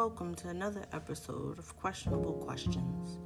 welcome 0.00 0.34
to 0.34 0.48
another 0.48 0.82
episode 0.94 1.58
of 1.58 1.76
Questionable 1.76 2.32
Questions, 2.32 3.18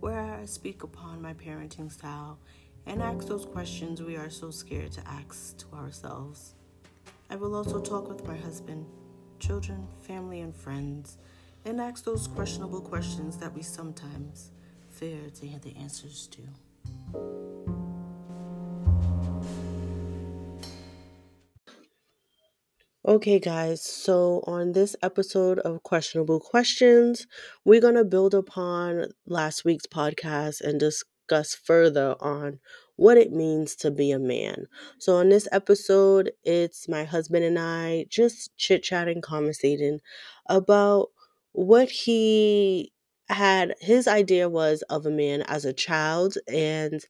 where 0.00 0.20
I 0.20 0.44
speak 0.44 0.82
upon 0.82 1.22
my 1.22 1.32
parenting 1.32 1.90
style 1.90 2.38
and 2.84 3.02
ask 3.02 3.26
those 3.26 3.46
questions 3.46 4.02
we 4.02 4.16
are 4.18 4.28
so 4.28 4.50
scared 4.50 4.92
to 4.92 5.08
ask 5.08 5.56
to 5.56 5.74
ourselves. 5.74 6.56
I 7.30 7.36
will 7.36 7.54
also 7.54 7.80
talk 7.80 8.06
with 8.06 8.26
my 8.26 8.36
husband, 8.36 8.84
children, 9.38 9.88
family, 10.02 10.42
and 10.42 10.54
friends, 10.54 11.16
and 11.64 11.80
ask 11.80 12.04
those 12.04 12.28
questionable 12.28 12.82
questions 12.82 13.38
that 13.38 13.54
we 13.54 13.62
sometimes 13.62 14.50
fear 14.90 15.30
to 15.36 15.46
hear 15.46 15.58
the 15.58 15.74
answers 15.76 16.28
to. 16.32 17.49
Okay, 23.06 23.38
guys, 23.38 23.82
so 23.82 24.44
on 24.46 24.72
this 24.72 24.94
episode 25.02 25.58
of 25.60 25.82
Questionable 25.82 26.38
Questions, 26.38 27.26
we're 27.64 27.80
going 27.80 27.94
to 27.94 28.04
build 28.04 28.34
upon 28.34 29.06
last 29.26 29.64
week's 29.64 29.86
podcast 29.86 30.60
and 30.60 30.78
discuss 30.78 31.54
further 31.54 32.14
on 32.20 32.58
what 32.96 33.16
it 33.16 33.32
means 33.32 33.74
to 33.76 33.90
be 33.90 34.10
a 34.10 34.18
man. 34.18 34.66
So, 34.98 35.16
on 35.16 35.30
this 35.30 35.48
episode, 35.50 36.32
it's 36.44 36.90
my 36.90 37.04
husband 37.04 37.42
and 37.42 37.58
I 37.58 38.04
just 38.10 38.54
chit 38.58 38.82
chatting, 38.82 39.22
conversating 39.22 40.00
about 40.46 41.08
what 41.52 41.88
he 41.88 42.92
had, 43.30 43.76
his 43.80 44.06
idea 44.08 44.50
was 44.50 44.82
of 44.90 45.06
a 45.06 45.10
man 45.10 45.40
as 45.42 45.64
a 45.64 45.72
child 45.72 46.36
and 46.46 47.02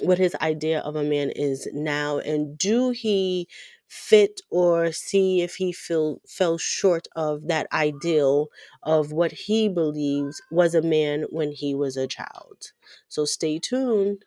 what 0.00 0.18
his 0.18 0.34
idea 0.40 0.80
of 0.80 0.96
a 0.96 1.04
man 1.04 1.30
is 1.30 1.68
now. 1.72 2.18
And 2.18 2.56
do 2.56 2.90
he 2.90 3.48
fit 3.88 4.40
or 4.50 4.92
see 4.92 5.40
if 5.40 5.56
he 5.56 5.72
feel 5.72 6.20
fell 6.28 6.58
short 6.58 7.08
of 7.16 7.48
that 7.48 7.66
ideal 7.72 8.48
of 8.82 9.12
what 9.12 9.32
he 9.32 9.68
believes 9.68 10.40
was 10.50 10.74
a 10.74 10.82
man 10.82 11.24
when 11.30 11.52
he 11.52 11.74
was 11.74 11.96
a 11.96 12.06
child. 12.06 12.72
So 13.08 13.24
stay 13.24 13.58
tuned. 13.58 14.24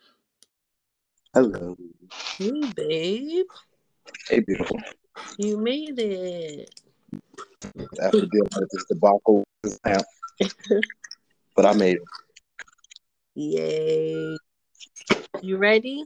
Hello. 1.33 1.78
Hey 2.38 2.61
babe. 2.75 3.45
Hey 4.28 4.39
beautiful. 4.39 4.80
You 5.38 5.58
made 5.58 6.00
it. 6.00 6.81
After 8.02 8.25
dealing 8.25 8.50
with 8.56 8.69
this 8.72 8.85
debacle 8.85 9.44
but 11.56 11.66
I 11.66 11.73
made 11.73 11.97
it. 11.97 12.03
Yay. 13.35 14.38
You 15.42 15.58
ready? 15.58 16.06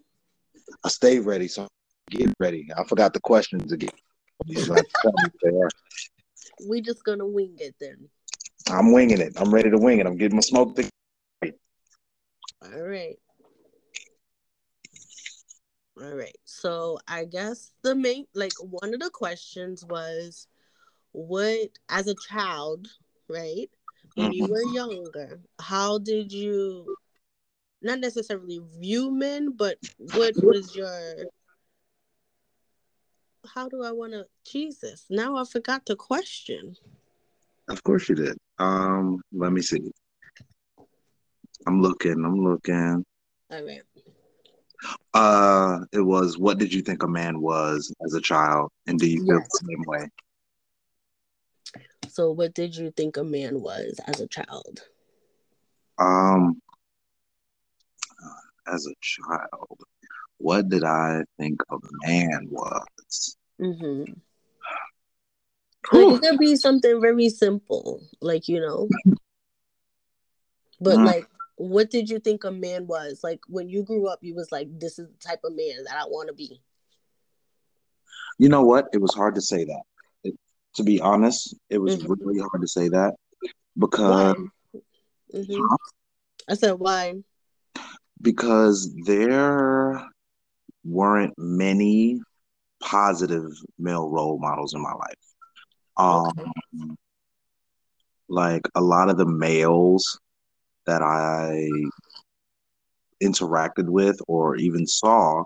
I 0.83 0.89
stay 0.89 1.19
ready, 1.19 1.47
so 1.47 1.67
get 2.09 2.33
ready. 2.39 2.67
I 2.75 2.83
forgot 2.85 3.13
the 3.13 3.19
questions 3.19 3.71
again. 3.71 3.89
we 6.67 6.81
just 6.81 7.03
gonna 7.03 7.27
wing 7.27 7.55
it 7.59 7.75
then. 7.79 8.09
I'm 8.69 8.91
winging 8.93 9.19
it. 9.19 9.33
I'm 9.37 9.53
ready 9.53 9.69
to 9.69 9.77
wing 9.77 9.99
it. 9.99 10.07
I'm 10.07 10.17
getting 10.17 10.37
my 10.37 10.41
smoke. 10.41 10.75
To- 10.75 10.89
All 11.43 12.81
right. 12.81 13.17
All 16.01 16.15
right. 16.15 16.37
So 16.45 16.99
I 17.07 17.25
guess 17.25 17.71
the 17.83 17.95
main, 17.95 18.25
like, 18.33 18.53
one 18.61 18.93
of 18.93 18.99
the 18.99 19.09
questions 19.09 19.85
was, 19.85 20.47
what, 21.11 21.69
as 21.89 22.07
a 22.07 22.15
child, 22.27 22.87
right, 23.29 23.69
when 24.15 24.31
you 24.31 24.43
mm-hmm. 24.43 24.51
were 24.51 24.73
younger, 24.73 25.39
how 25.59 25.99
did 25.99 26.31
you, 26.31 26.95
not 27.85 27.99
necessarily 27.99 28.61
view 28.79 29.11
men, 29.11 29.53
but 29.55 29.77
what 30.13 30.33
was 30.43 30.75
your 30.75 31.25
how 33.53 33.69
do 33.69 33.83
I 33.83 33.91
want 33.91 34.13
to? 34.13 34.25
Jesus, 34.49 35.05
now 35.09 35.35
I 35.35 35.45
forgot 35.45 35.85
the 35.85 35.95
question. 35.95 36.75
Of 37.69 37.83
course 37.83 38.09
you 38.09 38.15
did. 38.15 38.37
Um, 38.59 39.21
let 39.31 39.51
me 39.51 39.61
see. 39.61 39.91
I'm 41.67 41.81
looking. 41.81 42.23
I'm 42.25 42.43
looking. 42.43 43.05
All 43.51 43.65
right. 43.65 43.81
Uh, 45.13 45.79
it 45.91 46.01
was. 46.01 46.37
What 46.37 46.57
did 46.57 46.73
you 46.73 46.81
think 46.81 47.03
a 47.03 47.07
man 47.07 47.39
was 47.39 47.93
as 48.05 48.13
a 48.13 48.21
child, 48.21 48.71
and 48.87 48.99
do 48.99 49.09
you 49.09 49.25
feel 49.25 49.39
yes. 49.39 49.47
the 49.51 49.67
same 49.69 49.83
way? 49.87 50.09
So, 52.09 52.31
what 52.31 52.53
did 52.53 52.75
you 52.75 52.91
think 52.91 53.17
a 53.17 53.23
man 53.23 53.61
was 53.61 53.99
as 54.05 54.21
a 54.21 54.27
child? 54.27 54.81
Um, 55.97 56.61
as 58.67 58.87
a 58.87 58.93
child, 59.01 59.79
what 60.37 60.69
did 60.69 60.83
I 60.83 61.23
think 61.39 61.61
a 61.71 61.77
man 62.05 62.47
was? 62.49 63.37
Mm-hmm. 63.61 64.13
Like 65.91 66.15
it 66.15 66.21
could 66.21 66.39
be 66.39 66.55
something 66.55 66.99
very 66.99 67.29
simple, 67.29 68.01
like 68.21 68.47
you 68.47 68.59
know. 68.59 68.89
But 70.81 70.97
mm. 70.97 71.05
like, 71.05 71.27
what 71.55 71.89
did 71.89 72.09
you 72.09 72.19
think 72.19 72.43
a 72.43 72.51
man 72.51 72.87
was? 72.87 73.21
Like 73.23 73.39
when 73.47 73.69
you 73.69 73.83
grew 73.83 74.07
up, 74.07 74.19
you 74.21 74.35
was 74.35 74.51
like, 74.51 74.67
"This 74.79 74.99
is 74.99 75.07
the 75.07 75.17
type 75.27 75.41
of 75.43 75.55
man 75.55 75.83
that 75.85 75.95
I 75.95 76.05
want 76.05 76.27
to 76.29 76.33
be." 76.33 76.59
You 78.39 78.49
know 78.49 78.63
what? 78.63 78.87
It 78.93 78.99
was 78.99 79.13
hard 79.13 79.35
to 79.35 79.41
say 79.41 79.63
that. 79.63 79.81
It, 80.23 80.35
to 80.75 80.83
be 80.83 80.99
honest, 80.99 81.55
it 81.69 81.77
was 81.77 81.97
mm-hmm. 81.97 82.13
really 82.13 82.39
hard 82.39 82.61
to 82.61 82.67
say 82.67 82.89
that 82.89 83.13
because. 83.77 84.35
Mm-hmm. 85.33 85.61
I 86.47 86.53
said 86.53 86.73
why? 86.73 87.15
Because 88.21 88.93
there 89.05 90.03
weren't 90.83 91.33
many 91.37 92.21
positive 92.81 93.51
male 93.79 94.09
role 94.09 94.37
models 94.39 94.73
in 94.73 94.81
my 94.81 94.93
life. 94.93 95.15
Um, 95.97 96.31
okay. 96.37 96.91
like 98.27 98.67
a 98.75 98.81
lot 98.81 99.09
of 99.09 99.17
the 99.17 99.25
males 99.25 100.19
that 100.85 101.01
I 101.01 101.67
interacted 103.23 103.85
with 103.85 104.19
or 104.27 104.55
even 104.57 104.85
saw 104.85 105.43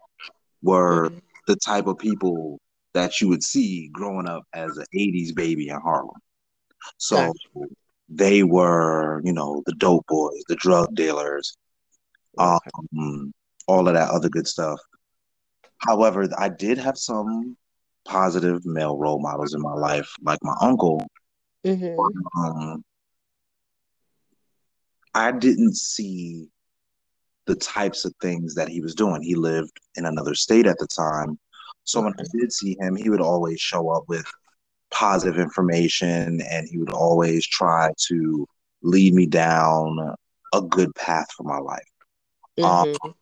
were 0.61 1.09
mm-hmm. 1.09 1.19
the 1.47 1.55
type 1.57 1.87
of 1.87 1.97
people 1.97 2.59
that 2.93 3.21
you 3.21 3.27
would 3.29 3.43
see 3.43 3.89
growing 3.93 4.27
up 4.27 4.43
as 4.53 4.77
an 4.77 4.85
80s 4.95 5.33
baby 5.35 5.69
in 5.69 5.79
Harlem. 5.79 6.17
So 6.97 7.33
gotcha. 7.55 7.73
they 8.09 8.43
were, 8.43 9.21
you 9.23 9.33
know, 9.33 9.61
the 9.65 9.75
dope 9.75 10.05
boys, 10.07 10.43
the 10.47 10.55
drug 10.55 10.95
dealers. 10.95 11.55
Um, 12.37 13.33
all 13.67 13.87
of 13.87 13.93
that 13.93 14.09
other 14.09 14.29
good 14.29 14.47
stuff. 14.47 14.79
However, 15.77 16.27
I 16.37 16.49
did 16.49 16.77
have 16.77 16.97
some 16.97 17.55
positive 18.05 18.65
male 18.65 18.97
role 18.97 19.19
models 19.19 19.53
in 19.53 19.61
my 19.61 19.73
life, 19.73 20.11
like 20.21 20.39
my 20.41 20.55
uncle. 20.61 21.05
Mm-hmm. 21.65 22.41
Um, 22.41 22.83
I 25.13 25.31
didn't 25.31 25.75
see 25.75 26.49
the 27.45 27.55
types 27.55 28.05
of 28.05 28.13
things 28.21 28.55
that 28.55 28.69
he 28.69 28.81
was 28.81 28.93
doing. 28.93 29.21
He 29.21 29.35
lived 29.35 29.79
in 29.95 30.05
another 30.05 30.35
state 30.35 30.67
at 30.67 30.77
the 30.77 30.87
time. 30.87 31.39
So 31.83 32.01
when 32.01 32.13
I 32.19 32.23
did 32.37 32.53
see 32.53 32.77
him, 32.79 32.95
he 32.95 33.09
would 33.09 33.21
always 33.21 33.59
show 33.59 33.89
up 33.89 34.03
with 34.07 34.25
positive 34.91 35.39
information 35.39 36.41
and 36.41 36.67
he 36.67 36.77
would 36.77 36.91
always 36.91 37.45
try 37.47 37.91
to 38.07 38.47
lead 38.81 39.13
me 39.13 39.25
down 39.25 40.15
a 40.53 40.61
good 40.61 40.93
path 40.95 41.27
for 41.35 41.43
my 41.43 41.57
life. 41.57 41.88
Mm-hmm. 42.59 43.07
Um, 43.07 43.15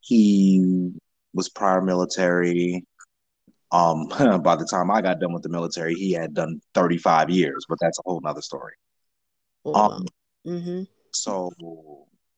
he 0.00 0.92
was 1.32 1.48
prior 1.48 1.80
military. 1.80 2.84
Um, 3.72 4.08
by 4.42 4.56
the 4.56 4.66
time 4.68 4.90
I 4.90 5.00
got 5.00 5.20
done 5.20 5.32
with 5.32 5.42
the 5.42 5.48
military, 5.48 5.94
he 5.94 6.12
had 6.12 6.34
done 6.34 6.60
35 6.74 7.30
years, 7.30 7.64
but 7.68 7.78
that's 7.80 7.98
a 7.98 8.02
whole 8.04 8.20
nother 8.20 8.42
story. 8.42 8.74
Oh, 9.64 9.74
um, 9.74 10.06
mm-hmm. 10.46 10.82
so, 11.12 11.52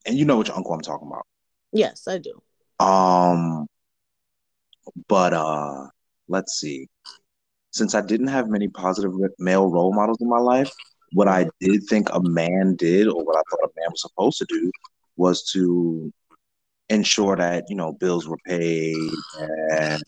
and 0.04 0.18
you 0.18 0.24
know 0.24 0.38
which 0.38 0.50
uncle 0.50 0.74
I'm 0.74 0.80
talking 0.80 1.08
about. 1.08 1.26
Yes, 1.72 2.06
I 2.06 2.18
do. 2.18 2.42
Um, 2.84 3.66
but 5.08 5.32
uh, 5.32 5.86
let's 6.28 6.58
see. 6.58 6.88
Since 7.70 7.94
I 7.94 8.02
didn't 8.02 8.26
have 8.26 8.48
many 8.48 8.68
positive 8.68 9.12
male 9.38 9.70
role 9.70 9.94
models 9.94 10.18
in 10.20 10.28
my 10.28 10.40
life, 10.40 10.70
what 11.12 11.28
I 11.28 11.48
did 11.60 11.84
think 11.88 12.08
a 12.12 12.20
man 12.20 12.74
did, 12.76 13.06
or 13.06 13.24
what 13.24 13.36
I 13.36 13.42
thought 13.48 13.70
a 13.70 13.80
man 13.80 13.90
was 13.90 14.02
supposed 14.02 14.38
to 14.38 14.44
do, 14.46 14.70
was 15.16 15.50
to 15.52 16.12
ensure 16.88 17.36
that 17.36 17.64
you 17.68 17.76
know 17.76 17.92
bills 17.92 18.28
were 18.28 18.38
paid 18.46 18.96
and 19.70 20.02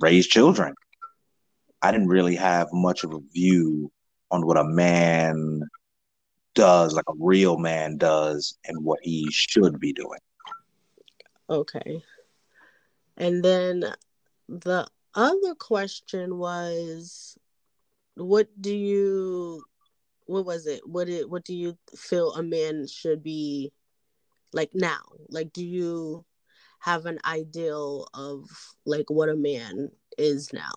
raise 0.00 0.26
children. 0.26 0.74
I 1.82 1.92
didn't 1.92 2.08
really 2.08 2.36
have 2.36 2.68
much 2.72 3.04
of 3.04 3.12
a 3.12 3.20
view 3.32 3.92
on 4.30 4.46
what 4.46 4.56
a 4.56 4.64
man 4.64 5.62
does, 6.54 6.94
like 6.94 7.04
a 7.08 7.14
real 7.18 7.58
man 7.58 7.98
does, 7.98 8.56
and 8.64 8.84
what 8.84 9.00
he 9.02 9.26
should 9.30 9.78
be 9.78 9.92
doing. 9.92 10.20
Okay. 11.50 12.02
And 13.16 13.44
then 13.44 13.84
the 14.48 14.86
other 15.14 15.54
question 15.54 16.38
was 16.38 17.38
what 18.16 18.48
do 18.60 18.74
you 18.74 19.62
what 20.26 20.46
was 20.46 20.66
it? 20.66 20.80
What 20.88 21.08
it 21.08 21.28
what 21.28 21.44
do 21.44 21.54
you 21.54 21.76
feel 21.96 22.32
a 22.32 22.42
man 22.42 22.86
should 22.86 23.22
be 23.22 23.72
like 24.54 24.70
now? 24.72 25.00
Like, 25.28 25.52
do 25.52 25.64
you 25.64 26.24
have 26.80 27.06
an 27.06 27.18
ideal 27.24 28.06
of 28.14 28.48
like 28.86 29.10
what 29.10 29.28
a 29.28 29.36
man 29.36 29.90
is 30.16 30.52
now? 30.52 30.72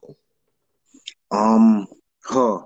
Um, 1.32 1.88
huh. 2.24 2.60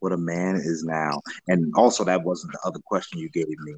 what 0.00 0.12
a 0.12 0.16
man 0.16 0.56
is 0.56 0.84
now. 0.84 1.20
And 1.48 1.72
also, 1.76 2.04
that 2.04 2.22
wasn't 2.22 2.52
the 2.52 2.60
other 2.64 2.80
question 2.84 3.18
you 3.18 3.30
gave 3.30 3.48
me. 3.48 3.74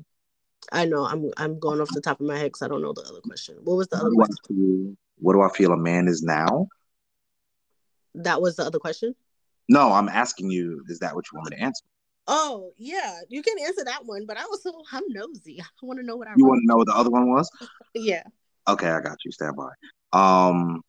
I 0.72 0.84
know 0.84 1.04
I'm 1.06 1.30
I'm 1.36 1.58
going 1.60 1.80
off 1.80 1.90
the 1.90 2.00
top 2.00 2.20
of 2.20 2.26
my 2.26 2.36
head 2.36 2.46
because 2.46 2.62
I 2.62 2.68
don't 2.68 2.82
know 2.82 2.92
the 2.92 3.02
other 3.02 3.20
question. 3.20 3.56
What 3.62 3.76
was 3.76 3.88
the 3.88 3.96
other 3.96 4.10
What 4.10 4.28
question? 4.28 4.56
do, 4.56 4.96
what 5.18 5.34
do 5.34 5.42
I 5.42 5.48
feel 5.50 5.72
a 5.72 5.76
man 5.76 6.08
is 6.08 6.22
now? 6.22 6.66
That 8.16 8.42
was 8.42 8.56
the 8.56 8.64
other 8.64 8.78
question. 8.78 9.14
No, 9.68 9.92
I'm 9.92 10.08
asking 10.08 10.50
you, 10.50 10.82
is 10.88 10.98
that 11.00 11.14
what 11.14 11.24
you 11.30 11.38
want 11.38 11.50
me 11.50 11.56
to 11.56 11.62
answer? 11.62 11.84
Oh 12.28 12.72
yeah, 12.76 13.20
you 13.28 13.42
can 13.42 13.54
answer 13.64 13.84
that 13.84 14.04
one, 14.04 14.26
but 14.26 14.36
I 14.36 14.42
also 14.42 14.72
I'm 14.92 15.04
nosy. 15.08 15.60
I 15.60 15.86
want 15.86 16.00
to 16.00 16.06
know 16.06 16.16
what 16.16 16.28
I. 16.28 16.32
You 16.36 16.46
want 16.46 16.62
to 16.62 16.66
know 16.66 16.76
what 16.76 16.86
the 16.86 16.96
other 16.96 17.10
one 17.10 17.30
was? 17.30 17.50
Yeah. 17.94 18.24
Okay, 18.68 18.88
I 18.88 19.00
got 19.00 19.16
you. 19.24 19.32
Stand 19.32 19.56
by. 19.56 19.70
Um, 20.12 20.82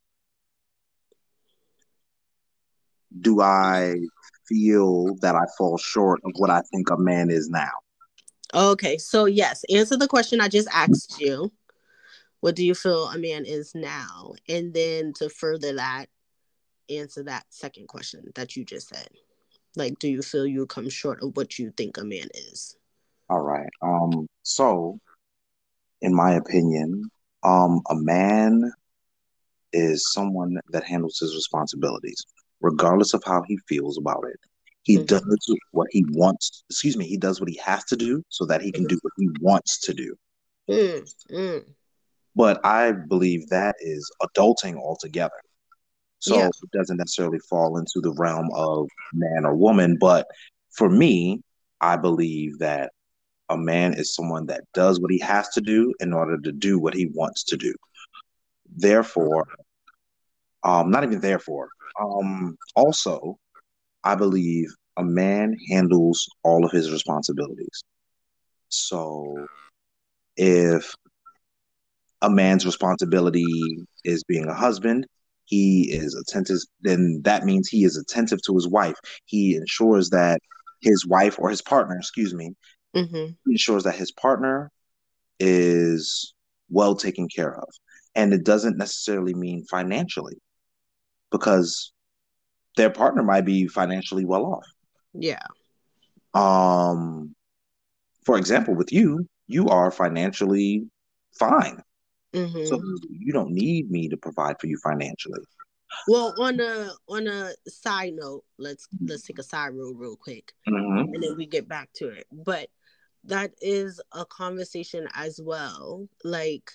do 3.20 3.40
I 3.40 3.94
feel 4.46 5.14
that 5.22 5.34
I 5.34 5.44
fall 5.56 5.78
short 5.78 6.20
of 6.24 6.32
what 6.36 6.50
I 6.50 6.60
think 6.72 6.90
a 6.90 6.98
man 6.98 7.30
is 7.30 7.48
now? 7.48 7.70
Okay, 8.54 8.98
so 8.98 9.26
yes, 9.26 9.64
answer 9.72 9.96
the 9.96 10.08
question 10.08 10.40
I 10.40 10.48
just 10.48 10.68
asked 10.72 11.20
you. 11.20 11.52
What 12.40 12.56
do 12.56 12.64
you 12.64 12.74
feel 12.74 13.08
a 13.08 13.18
man 13.18 13.44
is 13.44 13.74
now? 13.74 14.34
And 14.48 14.72
then 14.72 15.12
to 15.14 15.28
further 15.28 15.74
that, 15.74 16.06
answer 16.90 17.22
that 17.24 17.44
second 17.50 17.88
question 17.88 18.30
that 18.34 18.56
you 18.56 18.64
just 18.64 18.88
said. 18.88 19.08
Like, 19.78 19.98
do 19.98 20.08
you 20.08 20.22
feel 20.22 20.46
you 20.46 20.66
come 20.66 20.88
short 20.90 21.22
of 21.22 21.36
what 21.36 21.58
you 21.58 21.70
think 21.70 21.96
a 21.96 22.04
man 22.04 22.28
is? 22.34 22.76
All 23.30 23.40
right. 23.40 23.68
Um, 23.80 24.26
so 24.42 24.98
in 26.02 26.14
my 26.14 26.34
opinion, 26.34 27.10
um, 27.42 27.80
a 27.88 27.94
man 27.94 28.72
is 29.72 30.12
someone 30.12 30.56
that 30.70 30.84
handles 30.84 31.18
his 31.18 31.34
responsibilities, 31.34 32.24
regardless 32.60 33.14
of 33.14 33.22
how 33.24 33.42
he 33.46 33.58
feels 33.68 33.98
about 33.98 34.24
it. 34.28 34.38
He 34.82 34.96
Mhm. 34.98 35.06
does 35.06 35.56
what 35.72 35.88
he 35.90 36.04
wants, 36.10 36.64
excuse 36.70 36.96
me, 36.96 37.06
he 37.06 37.16
does 37.16 37.40
what 37.40 37.48
he 37.48 37.56
has 37.58 37.84
to 37.86 37.96
do 37.96 38.22
so 38.30 38.46
that 38.46 38.62
he 38.62 38.72
can 38.72 38.84
do 38.84 38.98
what 39.02 39.12
he 39.16 39.28
wants 39.40 39.80
to 39.80 39.94
do. 39.94 40.16
Mm, 40.68 41.14
mm, 41.30 41.64
But 42.34 42.64
I 42.64 42.92
believe 42.92 43.48
that 43.48 43.76
is 43.80 44.10
adulting 44.22 44.76
altogether. 44.76 45.40
So 46.20 46.36
Yeah. 46.36 46.48
it 46.48 46.70
doesn't 46.72 46.96
necessarily 46.96 47.38
fall 47.38 47.78
into 47.78 48.00
the 48.00 48.12
realm 48.12 48.50
of 48.54 48.88
man 49.12 49.44
or 49.44 49.54
woman. 49.54 49.96
But 49.98 50.26
for 50.70 50.88
me, 50.88 51.42
I 51.80 51.96
believe 51.96 52.58
that 52.58 52.92
a 53.48 53.56
man 53.56 53.94
is 53.94 54.14
someone 54.14 54.46
that 54.46 54.64
does 54.74 55.00
what 55.00 55.10
he 55.10 55.18
has 55.20 55.48
to 55.50 55.60
do 55.60 55.94
in 56.00 56.12
order 56.12 56.38
to 56.38 56.52
do 56.52 56.78
what 56.78 56.94
he 56.94 57.06
wants 57.14 57.44
to 57.44 57.56
do. 57.56 57.74
Therefore, 58.76 59.46
um, 60.64 60.90
not 60.90 61.04
even 61.04 61.20
therefore. 61.20 61.68
Um, 62.00 62.56
also, 62.74 63.38
I 64.04 64.14
believe 64.14 64.68
a 64.96 65.04
man 65.04 65.56
handles 65.70 66.28
all 66.42 66.64
of 66.64 66.72
his 66.72 66.92
responsibilities. 66.92 67.84
So 68.68 69.46
if 70.36 70.94
a 72.20 72.28
man's 72.28 72.66
responsibility 72.66 73.86
is 74.04 74.24
being 74.24 74.46
a 74.46 74.54
husband, 74.54 75.06
he 75.48 75.90
is 75.90 76.14
attentive, 76.14 76.58
then 76.82 77.22
that 77.24 77.44
means 77.44 77.68
he 77.68 77.84
is 77.84 77.96
attentive 77.96 78.40
to 78.42 78.54
his 78.54 78.68
wife. 78.68 78.96
He 79.24 79.56
ensures 79.56 80.10
that 80.10 80.40
his 80.82 81.06
wife 81.06 81.38
or 81.38 81.48
his 81.48 81.62
partner, 81.62 81.96
excuse 81.96 82.34
me, 82.34 82.54
hmm 82.94 83.28
ensures 83.46 83.84
that 83.84 83.94
his 83.94 84.12
partner 84.12 84.70
is 85.40 86.34
well 86.68 86.94
taken 86.94 87.28
care 87.34 87.56
of. 87.56 87.68
And 88.14 88.34
it 88.34 88.44
doesn't 88.44 88.76
necessarily 88.76 89.32
mean 89.32 89.64
financially 89.70 90.36
because 91.30 91.92
their 92.76 92.90
partner 92.90 93.22
might 93.22 93.46
be 93.46 93.68
financially 93.68 94.26
well 94.26 94.44
off. 94.44 94.66
Yeah. 95.14 95.46
Um, 96.34 97.34
for 98.26 98.36
example, 98.36 98.74
with 98.74 98.92
you, 98.92 99.26
you 99.46 99.68
are 99.68 99.90
financially 99.90 100.84
fine. 101.38 101.82
Hmm 102.34 102.64
So 102.64 102.80
you 103.08 103.32
don't 103.32 103.52
need 103.52 103.90
me 103.90 104.08
to 104.08 104.16
provide 104.16 104.56
for 104.60 104.66
you 104.66 104.78
financially. 104.82 105.40
well, 106.06 106.34
on 106.38 106.60
a 106.60 106.90
on 107.08 107.26
a 107.26 107.52
side 107.66 108.14
note, 108.14 108.44
let's 108.58 108.88
let's 109.00 109.22
take 109.22 109.38
a 109.38 109.42
side 109.42 109.74
road 109.74 109.96
real 109.98 110.16
quick. 110.16 110.52
Mhm. 110.68 111.14
and 111.14 111.22
then 111.22 111.36
we 111.36 111.46
get 111.46 111.68
back 111.68 111.90
to 111.94 112.08
it. 112.08 112.26
But 112.32 112.68
that 113.24 113.52
is 113.60 114.00
a 114.12 114.24
conversation 114.24 115.08
as 115.14 115.40
well. 115.42 116.08
Like, 116.24 116.72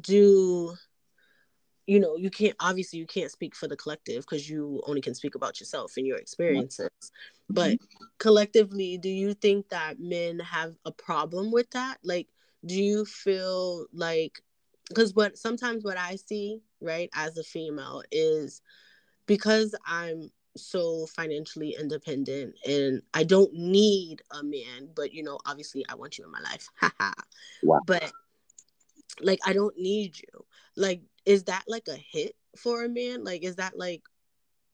do 0.00 0.74
you 1.86 2.00
know 2.00 2.16
you 2.16 2.30
can't 2.30 2.56
obviously 2.60 2.98
you 2.98 3.06
can't 3.06 3.30
speak 3.30 3.54
for 3.54 3.68
the 3.68 3.76
collective 3.76 4.22
because 4.22 4.48
you 4.50 4.82
only 4.86 5.00
can 5.00 5.14
speak 5.14 5.34
about 5.34 5.60
yourself 5.60 5.92
and 5.96 6.06
your 6.06 6.16
experiences 6.18 6.90
but 7.48 7.78
collectively 8.18 8.98
do 8.98 9.08
you 9.08 9.32
think 9.34 9.68
that 9.68 10.00
men 10.00 10.38
have 10.40 10.74
a 10.84 10.90
problem 10.90 11.52
with 11.52 11.70
that 11.70 11.98
like 12.02 12.26
do 12.66 12.74
you 12.74 13.04
feel 13.04 13.86
like 13.92 14.42
because 14.88 15.14
what 15.14 15.36
sometimes 15.36 15.84
what 15.84 15.96
i 15.96 16.16
see 16.16 16.60
right 16.80 17.10
as 17.14 17.36
a 17.36 17.42
female 17.42 18.02
is 18.12 18.62
because 19.26 19.74
i'm 19.86 20.30
so 20.56 21.06
financially 21.06 21.76
independent 21.78 22.54
and 22.66 23.02
i 23.12 23.22
don't 23.22 23.52
need 23.52 24.22
a 24.30 24.42
man 24.42 24.88
but 24.94 25.12
you 25.12 25.22
know 25.22 25.38
obviously 25.46 25.84
i 25.88 25.94
want 25.94 26.16
you 26.18 26.24
in 26.24 26.30
my 26.30 26.40
life. 26.40 26.68
Wow. 27.62 27.80
but 27.86 28.10
like 29.20 29.40
i 29.46 29.52
don't 29.52 29.78
need 29.78 30.18
you. 30.18 30.44
Like 30.76 31.02
is 31.24 31.44
that 31.44 31.64
like 31.66 31.88
a 31.88 31.96
hit 31.96 32.34
for 32.56 32.84
a 32.84 32.88
man? 32.88 33.24
Like 33.24 33.42
is 33.44 33.56
that 33.56 33.78
like 33.78 34.02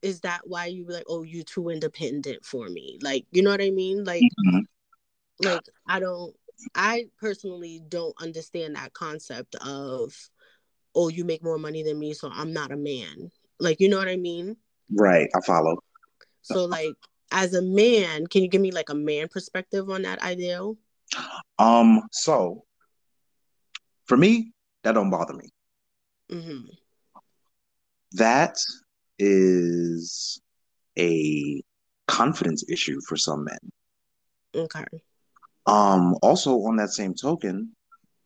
is 0.01 0.21
that 0.21 0.41
why 0.45 0.65
you 0.67 0.85
be 0.85 0.93
like 0.93 1.05
oh 1.07 1.23
you 1.23 1.43
too 1.43 1.69
independent 1.69 2.45
for 2.45 2.67
me. 2.69 2.99
Like 3.01 3.25
you 3.31 3.41
know 3.41 3.51
what 3.51 3.61
i 3.61 3.69
mean? 3.71 4.03
Like 4.03 4.21
Mhm. 4.21 4.67
like 5.39 5.67
i 5.87 5.99
don't 5.99 6.35
i 6.75 7.05
personally 7.19 7.81
don't 7.89 8.15
understand 8.21 8.75
that 8.75 8.93
concept 8.93 9.55
of 9.65 10.13
oh 10.95 11.07
you 11.09 11.23
make 11.25 11.43
more 11.43 11.57
money 11.57 11.83
than 11.83 11.97
me 11.99 12.13
so 12.13 12.29
i'm 12.33 12.53
not 12.53 12.71
a 12.71 12.77
man 12.77 13.31
like 13.59 13.79
you 13.79 13.89
know 13.89 13.97
what 13.97 14.07
i 14.07 14.15
mean 14.17 14.55
Right, 14.95 15.29
I 15.35 15.39
follow. 15.45 15.77
so 16.41 16.65
like 16.65 16.93
as 17.31 17.53
a 17.53 17.61
man 17.61 18.27
can 18.27 18.43
you 18.43 18.49
give 18.49 18.61
me 18.61 18.71
like 18.71 18.89
a 18.89 18.95
man 18.95 19.27
perspective 19.27 19.89
on 19.89 20.03
that 20.03 20.21
ideal 20.21 20.77
Um, 21.59 22.01
so 22.11 22.65
for 24.05 24.17
me, 24.17 24.51
that 24.83 24.93
don't 24.93 25.09
bother 25.09 25.33
me. 25.33 25.49
hmm 26.29 26.65
That 28.13 28.55
is 29.19 30.39
a 30.97 31.61
confidence 32.07 32.63
issue 32.69 32.99
for 33.07 33.15
some 33.17 33.45
men. 33.45 33.57
okay 34.55 34.85
Um, 35.65 36.15
also 36.21 36.55
on 36.63 36.75
that 36.77 36.89
same 36.89 37.13
token, 37.13 37.75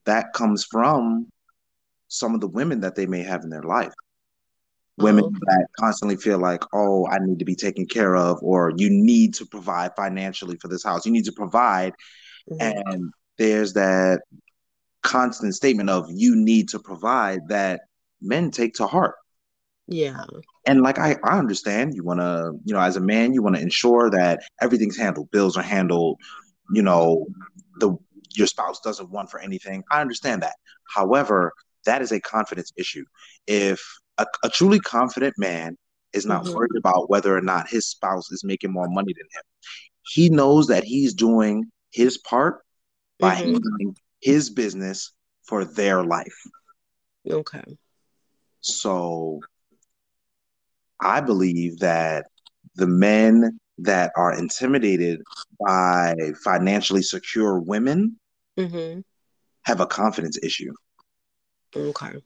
that 0.06 0.34
comes 0.34 0.64
from 0.64 1.28
some 2.08 2.34
of 2.34 2.42
the 2.42 2.48
women 2.48 2.82
that 2.82 2.96
they 2.96 3.06
may 3.06 3.22
have 3.24 3.44
in 3.44 3.50
their 3.50 3.64
life. 3.64 3.94
Women 4.98 5.26
Oh. 5.26 5.32
that 5.42 5.68
constantly 5.80 6.16
feel 6.16 6.40
like, 6.40 6.64
oh, 6.74 7.08
I 7.08 7.20
need 7.20 7.40
to 7.40 7.46
be 7.46 7.56
taken 7.56 7.86
care 7.86 8.16
of, 8.16 8.40
or 8.42 8.74
you 8.78 8.90
need 8.90 9.36
to 9.36 9.46
provide 9.46 9.92
financially 9.96 10.58
for 10.60 10.70
this 10.70 10.84
house. 10.84 11.06
You 11.06 11.12
need 11.12 11.26
to 11.26 11.32
provide. 11.32 11.94
Mhm. 12.52 12.82
And 12.88 13.14
there's 13.38 13.74
that 13.74 14.22
constant 15.04 15.54
statement 15.54 15.90
of 15.90 16.10
you 16.10 16.36
need 16.36 16.70
to 16.70 16.80
provide 16.80 17.48
that 17.50 17.82
men 18.22 18.50
take 18.50 18.74
to 18.76 18.88
heart. 18.88 19.16
yeah 19.88 20.26
And 20.66 20.82
like 20.82 20.98
I, 21.00 21.16
I 21.24 21.38
understand 21.38 21.94
you 21.96 22.04
want 22.04 22.20
to, 22.20 22.54
you 22.66 22.74
know, 22.74 22.82
as 22.82 22.96
a 22.98 23.00
man, 23.02 23.34
you 23.34 23.42
want 23.44 23.56
to 23.56 23.62
ensure 23.62 24.10
that 24.10 24.42
everything's 24.62 24.98
handled, 24.98 25.30
bills 25.32 25.56
are 25.56 25.62
handled, 25.64 26.20
you 26.72 26.82
know, 26.82 27.26
the 27.80 27.96
your 28.36 28.48
spouse 28.48 28.80
doesn't 28.82 29.10
want 29.10 29.30
for 29.30 29.40
anything. 29.40 29.84
I 29.92 30.02
understand 30.02 30.44
that. 30.44 30.56
However, 30.94 31.54
that 31.86 32.02
is 32.02 32.12
a 32.12 32.20
confidence 32.20 32.72
issue. 32.78 33.06
If 33.48 33.82
a, 34.18 34.26
a 34.44 34.50
truly 34.50 34.80
confident 34.80 35.36
man 35.38 35.78
is 36.14 36.26
not 36.26 36.44
Mhm. 36.44 36.56
worried 36.56 36.76
about 36.78 37.10
whether 37.10 37.36
or 37.36 37.42
not 37.42 37.70
his 37.70 37.88
spouse 37.88 38.32
is 38.32 38.44
making 38.44 38.72
more 38.72 38.88
money 38.90 39.14
than 39.14 39.28
him, 39.32 39.44
he 40.04 40.30
knows 40.30 40.68
that 40.68 40.84
he's 40.84 41.14
doing 41.14 41.72
his 41.92 42.18
part 42.18 42.64
by 43.20 43.34
Mhm. 43.36 43.36
handling 43.36 43.96
his 44.22 44.50
business 44.50 45.12
for 45.44 45.64
their 45.66 46.04
life. 46.04 46.38
okay 47.30 47.64
So 48.62 49.42
I 51.00 51.22
believe 51.22 51.80
that 51.80 52.28
the 52.76 52.88
men 52.88 53.60
that 53.80 54.12
are 54.16 54.34
intimidated 54.34 55.22
by 55.60 56.16
financially 56.44 57.02
secure 57.02 57.60
women 57.60 58.18
hmm 58.58 59.00
have 59.64 59.80
a 59.82 59.86
confidence 59.88 60.38
issue. 60.44 60.74
okay 61.76 62.22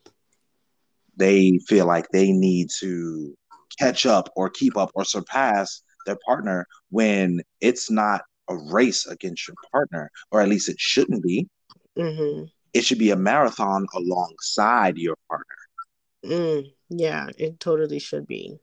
They 1.17 1.59
feel 1.67 1.85
like 1.85 2.09
they 2.09 2.31
need 2.31 2.69
to 2.79 3.35
catch 3.77 4.05
up 4.05 4.29
or 4.35 4.49
keep 4.49 4.77
up 4.77 4.91
or 4.95 5.03
surpass 5.05 5.81
their 6.05 6.17
partner 6.25 6.67
when 6.89 7.41
it's 7.59 7.89
not 7.89 8.21
a 8.49 8.55
race 8.55 9.05
against 9.05 9.47
your 9.47 9.55
partner, 9.71 10.09
or 10.31 10.41
at 10.41 10.49
least 10.49 10.69
it 10.69 10.79
shouldn't 10.79 11.23
be. 11.23 11.47
hmm 11.95 12.43
It 12.73 12.83
should 12.83 12.99
be 12.99 13.11
a 13.11 13.15
marathon 13.15 13.87
alongside 13.95 14.97
your 14.97 15.15
partner. 15.29 15.55
Mm, 16.25 16.73
yeah, 16.89 17.27
it 17.37 17.59
totally 17.59 17.99
should 17.99 18.27
be. 18.27 18.59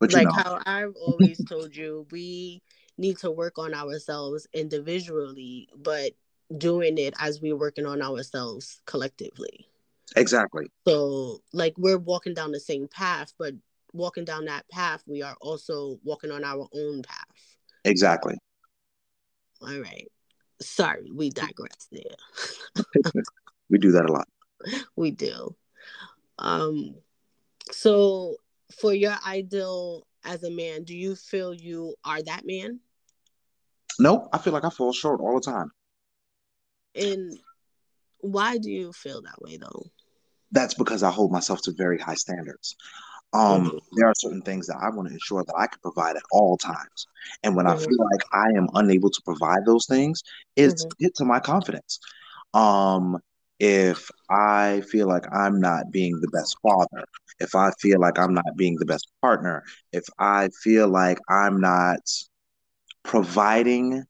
But 0.00 0.10
you 0.10 0.16
like 0.18 0.28
know, 0.28 0.32
how 0.32 0.60
I've 0.64 0.94
always 0.96 1.44
told 1.44 1.76
you, 1.76 2.06
we 2.10 2.62
need 2.96 3.18
to 3.18 3.30
work 3.30 3.58
on 3.58 3.74
ourselves 3.74 4.46
individually, 4.52 5.68
but 5.76 6.12
doing 6.56 6.98
it 6.98 7.14
as 7.20 7.40
we're 7.40 7.56
working 7.56 7.86
on 7.86 8.02
ourselves 8.02 8.80
collectively. 8.86 9.68
Exactly. 10.16 10.66
So, 10.88 11.42
like, 11.52 11.74
we're 11.76 11.98
walking 11.98 12.34
down 12.34 12.50
the 12.50 12.60
same 12.60 12.88
path, 12.88 13.34
but 13.38 13.54
walking 13.92 14.24
down 14.24 14.46
that 14.46 14.68
path, 14.70 15.02
we 15.06 15.22
are 15.22 15.36
also 15.40 15.98
walking 16.02 16.30
on 16.30 16.44
our 16.44 16.66
own 16.74 17.02
path. 17.02 17.56
Exactly. 17.84 18.38
All 19.62 19.80
right. 19.80 20.10
Sorry, 20.60 21.10
we 21.14 21.30
digress 21.30 21.88
there. 21.92 22.84
we 23.70 23.78
do 23.78 23.92
that 23.92 24.08
a 24.08 24.12
lot. 24.12 24.28
We 24.96 25.10
do. 25.10 25.56
Um, 26.38 26.96
so 27.70 28.36
for 28.80 28.94
your 28.94 29.16
ideal 29.26 30.06
as 30.24 30.42
a 30.42 30.50
man, 30.50 30.84
do 30.84 30.96
you 30.96 31.14
feel 31.16 31.54
you 31.54 31.94
are 32.04 32.22
that 32.22 32.42
man? 32.44 32.80
Nope. 33.98 34.28
I 34.32 34.38
feel 34.38 34.52
like 34.52 34.64
I 34.64 34.70
fall 34.70 34.92
short 34.92 35.20
all 35.20 35.34
the 35.34 35.50
time. 35.50 35.70
And 36.94 37.38
why 38.18 38.58
do 38.58 38.70
you 38.70 38.92
feel 38.92 39.22
that 39.22 39.40
way 39.40 39.56
though? 39.56 39.84
That's 40.52 40.74
because 40.74 41.02
I 41.02 41.10
hold 41.10 41.32
myself 41.32 41.62
to 41.62 41.72
very 41.72 41.98
high 41.98 42.14
standards. 42.14 42.76
Um, 43.32 43.66
mm-hmm. 43.66 43.76
there 43.92 44.08
are 44.08 44.14
certain 44.16 44.42
things 44.42 44.66
that 44.66 44.78
I 44.80 44.90
want 44.90 45.08
to 45.08 45.14
ensure 45.14 45.44
that 45.44 45.54
I 45.56 45.68
can 45.68 45.78
provide 45.80 46.16
at 46.16 46.22
all 46.32 46.56
times. 46.56 47.06
And 47.44 47.54
when 47.54 47.66
mm-hmm. 47.66 47.78
I 47.78 47.86
feel 47.86 47.98
like 48.12 48.24
I 48.32 48.58
am 48.58 48.68
unable 48.74 49.10
to 49.10 49.22
provide 49.22 49.64
those 49.64 49.86
things, 49.86 50.22
it's 50.56 50.84
mm-hmm. 50.84 51.04
hit 51.04 51.14
to 51.16 51.24
my 51.24 51.38
confidence. 51.38 52.00
Um, 52.52 53.18
if 53.60 54.10
I 54.28 54.82
feel 54.90 55.06
like 55.06 55.24
I'm 55.32 55.60
not 55.60 55.92
being 55.92 56.18
the 56.20 56.30
best 56.32 56.56
father, 56.62 57.04
if 57.40 57.54
I 57.54 57.70
feel 57.80 58.00
like 58.00 58.18
I'm 58.18 58.34
not 58.34 58.56
being 58.56 58.76
the 58.76 58.86
best 58.86 59.08
partner, 59.20 59.64
if 59.92 60.04
I 60.18 60.50
feel 60.62 60.88
like 60.88 61.18
I'm 61.28 61.60
not 61.60 62.00
providing 63.02 64.04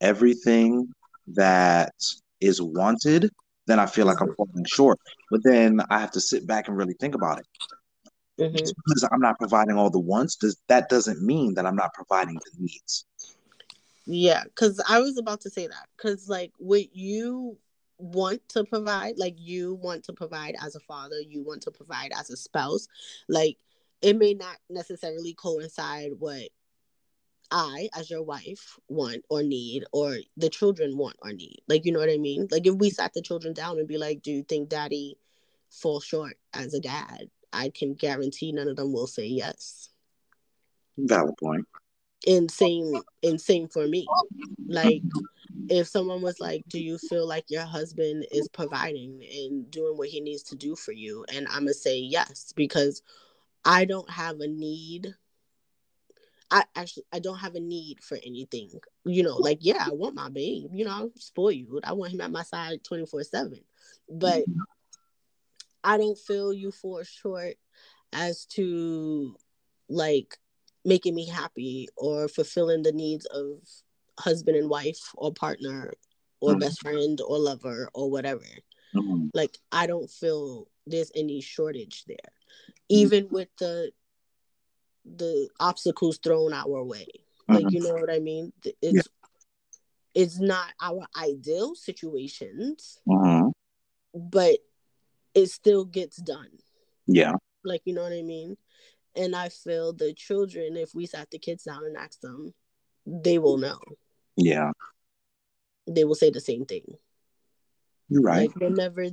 everything 0.00 0.88
that 1.34 1.92
is 2.40 2.62
wanted, 2.62 3.30
then 3.66 3.78
I 3.78 3.86
feel 3.86 4.06
like 4.06 4.20
I'm 4.20 4.34
falling 4.34 4.64
short. 4.66 4.98
But 5.30 5.40
then 5.44 5.80
I 5.90 5.98
have 5.98 6.12
to 6.12 6.20
sit 6.20 6.46
back 6.46 6.68
and 6.68 6.76
really 6.76 6.94
think 7.00 7.14
about 7.14 7.40
it. 7.40 7.46
Mm-hmm. 8.38 8.54
Because 8.54 9.08
I'm 9.12 9.20
not 9.20 9.38
providing 9.38 9.76
all 9.76 9.90
the 9.90 9.98
wants, 9.98 10.36
does 10.36 10.56
that 10.68 10.88
doesn't 10.88 11.20
mean 11.20 11.54
that 11.54 11.66
I'm 11.66 11.76
not 11.76 11.92
providing 11.92 12.34
the 12.34 12.50
needs. 12.60 13.04
Yeah, 14.06 14.44
because 14.44 14.80
I 14.88 15.00
was 15.00 15.18
about 15.18 15.40
to 15.42 15.50
say 15.50 15.66
that. 15.66 15.88
Because 15.96 16.28
like 16.28 16.52
what 16.58 16.94
you 16.94 17.58
want 17.98 18.40
to 18.48 18.64
provide 18.64 19.18
like 19.18 19.34
you 19.38 19.74
want 19.74 20.04
to 20.04 20.12
provide 20.12 20.54
as 20.62 20.76
a 20.76 20.80
father 20.80 21.16
you 21.20 21.42
want 21.42 21.62
to 21.62 21.70
provide 21.70 22.12
as 22.18 22.30
a 22.30 22.36
spouse 22.36 22.86
like 23.28 23.56
it 24.00 24.16
may 24.16 24.34
not 24.34 24.56
necessarily 24.70 25.34
coincide 25.34 26.12
what 26.18 26.48
i 27.50 27.88
as 27.96 28.10
your 28.10 28.22
wife 28.22 28.78
want 28.88 29.24
or 29.28 29.42
need 29.42 29.84
or 29.92 30.16
the 30.36 30.48
children 30.48 30.96
want 30.96 31.16
or 31.22 31.32
need. 31.32 31.60
Like 31.66 31.84
you 31.84 31.92
know 31.92 31.98
what 31.98 32.10
i 32.10 32.18
mean? 32.18 32.48
Like 32.50 32.66
if 32.66 32.74
we 32.74 32.90
sat 32.90 33.14
the 33.14 33.22
children 33.22 33.54
down 33.54 33.78
and 33.78 33.88
be 33.88 33.98
like 33.98 34.22
do 34.22 34.30
you 34.30 34.42
think 34.42 34.68
daddy 34.68 35.16
falls 35.70 36.04
short 36.04 36.36
as 36.52 36.74
a 36.74 36.80
dad? 36.80 37.30
I 37.52 37.70
can 37.74 37.94
guarantee 37.94 38.52
none 38.52 38.68
of 38.68 38.76
them 38.76 38.92
will 38.92 39.06
say 39.06 39.26
yes. 39.26 39.88
Valid 40.98 41.34
point. 41.42 41.66
And 42.26 42.50
same 42.50 42.92
and 43.22 43.40
same 43.40 43.68
for 43.68 43.86
me. 43.86 44.06
Like 44.66 45.02
if 45.68 45.86
someone 45.88 46.22
was 46.22 46.40
like, 46.40 46.64
Do 46.68 46.80
you 46.80 46.98
feel 46.98 47.26
like 47.26 47.44
your 47.48 47.64
husband 47.64 48.26
is 48.30 48.48
providing 48.48 49.22
and 49.30 49.70
doing 49.70 49.96
what 49.96 50.08
he 50.08 50.20
needs 50.20 50.42
to 50.44 50.56
do 50.56 50.76
for 50.76 50.92
you? 50.92 51.24
And 51.32 51.46
I'm 51.48 51.64
going 51.64 51.68
to 51.68 51.74
say 51.74 51.98
yes, 51.98 52.52
because 52.54 53.02
I 53.64 53.84
don't 53.84 54.08
have 54.10 54.40
a 54.40 54.48
need. 54.48 55.14
I 56.50 56.64
actually 56.74 57.04
I 57.12 57.18
don't 57.18 57.38
have 57.38 57.54
a 57.54 57.60
need 57.60 58.02
for 58.02 58.18
anything. 58.24 58.70
You 59.04 59.22
know, 59.22 59.36
like 59.36 59.58
yeah, 59.60 59.84
I 59.86 59.92
want 59.92 60.14
my 60.14 60.30
babe. 60.30 60.70
You 60.72 60.86
know, 60.86 60.92
I'm 60.92 61.10
spoiled. 61.16 61.84
I 61.84 61.92
want 61.92 62.12
him 62.12 62.22
at 62.22 62.30
my 62.30 62.42
side 62.42 62.84
24 62.84 63.24
seven. 63.24 63.60
But 64.08 64.44
I 65.84 65.98
don't 65.98 66.18
feel 66.18 66.52
you 66.52 66.70
for 66.70 67.04
short 67.04 67.56
as 68.12 68.46
to 68.46 69.36
like 69.88 70.38
making 70.84 71.14
me 71.14 71.26
happy 71.26 71.88
or 71.96 72.28
fulfilling 72.28 72.82
the 72.82 72.92
needs 72.92 73.26
of 73.26 73.58
husband 74.18 74.56
and 74.56 74.68
wife 74.68 75.12
or 75.14 75.32
partner 75.32 75.92
or 76.40 76.50
mm-hmm. 76.50 76.60
best 76.60 76.80
friend 76.80 77.20
or 77.26 77.38
lover 77.38 77.88
or 77.94 78.10
whatever. 78.10 78.44
Mm-hmm. 78.94 79.28
Like 79.34 79.56
I 79.72 79.86
don't 79.86 80.10
feel 80.10 80.68
there's 80.86 81.12
any 81.14 81.40
shortage 81.40 82.04
there. 82.06 82.16
Mm-hmm. 82.16 82.74
Even 82.88 83.28
with 83.30 83.48
the 83.58 83.92
the 85.04 85.48
obstacles 85.60 86.18
thrown 86.18 86.52
our 86.52 86.84
way. 86.84 87.06
Like 87.48 87.64
mm-hmm. 87.64 87.68
you 87.76 87.80
know 87.80 87.94
what 87.94 88.10
I 88.10 88.18
mean? 88.18 88.52
It's 88.64 88.76
yeah. 88.82 89.02
it's 90.14 90.38
not 90.38 90.72
our 90.80 91.06
ideal 91.16 91.74
situations. 91.74 92.98
Mm-hmm. 93.08 93.48
But 94.14 94.58
it 95.34 95.46
still 95.46 95.84
gets 95.84 96.16
done. 96.16 96.50
Yeah. 97.06 97.34
Like 97.64 97.82
you 97.84 97.94
know 97.94 98.02
what 98.02 98.12
I 98.12 98.22
mean? 98.22 98.56
And 99.16 99.34
I 99.34 99.48
feel 99.48 99.92
the 99.92 100.12
children, 100.12 100.76
if 100.76 100.94
we 100.94 101.06
sat 101.06 101.30
the 101.30 101.38
kids 101.38 101.64
down 101.64 101.84
and 101.84 101.96
asked 101.96 102.22
them, 102.22 102.54
they 103.06 103.38
will 103.38 103.56
know. 103.56 103.80
Yeah. 104.38 104.70
They 105.86 106.04
will 106.04 106.14
say 106.14 106.30
the 106.30 106.40
same 106.40 106.64
thing. 106.64 106.84
You're 108.08 108.22
right. 108.22 108.48
Like 108.48 108.56
whenever 108.56 109.08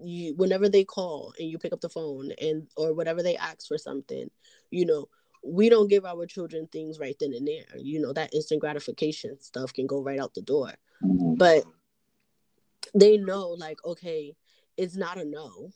you 0.00 0.34
whenever 0.34 0.68
they 0.68 0.84
call 0.84 1.32
and 1.38 1.48
you 1.48 1.58
pick 1.58 1.72
up 1.72 1.80
the 1.80 1.88
phone 1.88 2.32
and 2.40 2.66
or 2.76 2.94
whatever 2.94 3.22
they 3.22 3.36
ask 3.36 3.68
for 3.68 3.78
something, 3.78 4.30
you 4.70 4.86
know, 4.86 5.08
we 5.44 5.68
don't 5.68 5.88
give 5.88 6.04
our 6.04 6.26
children 6.26 6.68
things 6.72 6.98
right 6.98 7.16
then 7.20 7.32
and 7.34 7.46
there. 7.46 7.78
You 7.78 8.00
know, 8.00 8.12
that 8.12 8.34
instant 8.34 8.60
gratification 8.60 9.40
stuff 9.40 9.72
can 9.72 9.86
go 9.86 10.02
right 10.02 10.18
out 10.18 10.34
the 10.34 10.42
door. 10.42 10.72
Mm-hmm. 11.04 11.34
But 11.34 11.64
they 12.94 13.18
know 13.18 13.50
like, 13.50 13.84
okay, 13.84 14.34
it's 14.76 14.96
not 14.96 15.18
a 15.18 15.24
no. 15.24 15.70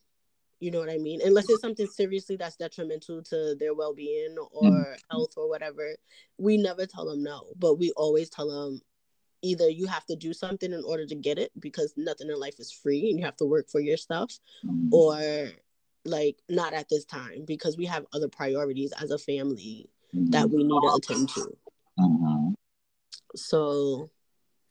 You 0.60 0.70
know 0.70 0.78
what 0.78 0.90
I 0.90 0.98
mean? 0.98 1.20
Unless 1.22 1.50
it's 1.50 1.60
something 1.60 1.86
seriously 1.86 2.36
that's 2.36 2.56
detrimental 2.56 3.22
to 3.24 3.56
their 3.58 3.74
well 3.74 3.94
being 3.94 4.36
or 4.52 4.70
mm-hmm. 4.70 4.92
health 5.10 5.34
or 5.36 5.48
whatever, 5.48 5.94
we 6.38 6.56
never 6.56 6.86
tell 6.86 7.06
them 7.06 7.22
no. 7.22 7.48
But 7.58 7.74
we 7.74 7.92
always 7.96 8.30
tell 8.30 8.48
them 8.48 8.80
either 9.42 9.68
you 9.68 9.86
have 9.86 10.04
to 10.06 10.16
do 10.16 10.32
something 10.32 10.72
in 10.72 10.82
order 10.82 11.06
to 11.06 11.14
get 11.14 11.38
it 11.38 11.52
because 11.60 11.92
nothing 11.96 12.28
in 12.28 12.40
life 12.40 12.58
is 12.58 12.72
free 12.72 13.10
and 13.10 13.18
you 13.18 13.24
have 13.24 13.36
to 13.36 13.44
work 13.44 13.68
for 13.68 13.80
your 13.80 13.98
stuff, 13.98 14.38
mm-hmm. 14.64 14.92
or 14.92 15.50
like 16.04 16.36
not 16.48 16.72
at 16.72 16.88
this 16.88 17.04
time 17.04 17.44
because 17.46 17.76
we 17.76 17.84
have 17.84 18.06
other 18.12 18.28
priorities 18.28 18.92
as 19.00 19.10
a 19.10 19.18
family 19.18 19.90
mm-hmm. 20.14 20.30
that 20.30 20.48
we 20.48 20.64
need 20.64 20.80
to 20.80 20.94
attend 20.96 21.28
to. 21.30 21.56
Mm-hmm. 21.98 22.52
So 23.34 24.10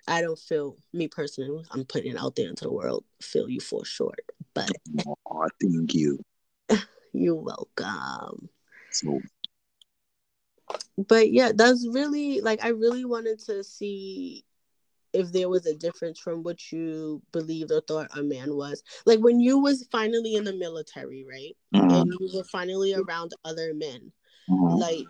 I 0.07 0.21
don't 0.21 0.37
feel 0.37 0.77
me 0.93 1.07
personally. 1.07 1.63
I'm 1.71 1.85
putting 1.85 2.11
it 2.11 2.19
out 2.19 2.35
there 2.35 2.49
into 2.49 2.65
the 2.65 2.73
world. 2.73 3.03
Feel 3.21 3.49
you 3.49 3.59
for 3.59 3.83
short, 3.85 4.19
but 4.53 4.69
oh, 5.07 5.47
thank 5.61 5.93
you. 5.93 6.19
You're 7.13 7.35
welcome. 7.35 8.49
So, 8.91 9.19
but 10.97 11.31
yeah, 11.31 11.51
that's 11.55 11.87
really 11.87 12.41
like 12.41 12.63
I 12.63 12.69
really 12.69 13.05
wanted 13.05 13.39
to 13.45 13.63
see 13.63 14.45
if 15.15 15.31
there 15.31 15.49
was 15.49 15.65
a 15.65 15.75
difference 15.75 16.19
from 16.19 16.43
what 16.43 16.71
you 16.71 17.21
believed 17.31 17.71
or 17.71 17.81
thought 17.81 18.15
a 18.17 18.21
man 18.21 18.55
was. 18.55 18.83
Like 19.05 19.19
when 19.19 19.39
you 19.39 19.59
was 19.59 19.87
finally 19.91 20.35
in 20.35 20.43
the 20.43 20.53
military, 20.53 21.25
right? 21.27 21.55
Mm-hmm. 21.73 21.95
And 21.95 22.13
you 22.19 22.29
were 22.35 22.43
finally 22.43 22.93
around 22.93 23.31
other 23.45 23.73
men. 23.73 24.11
Mm-hmm. 24.49 24.75
Like 24.75 25.07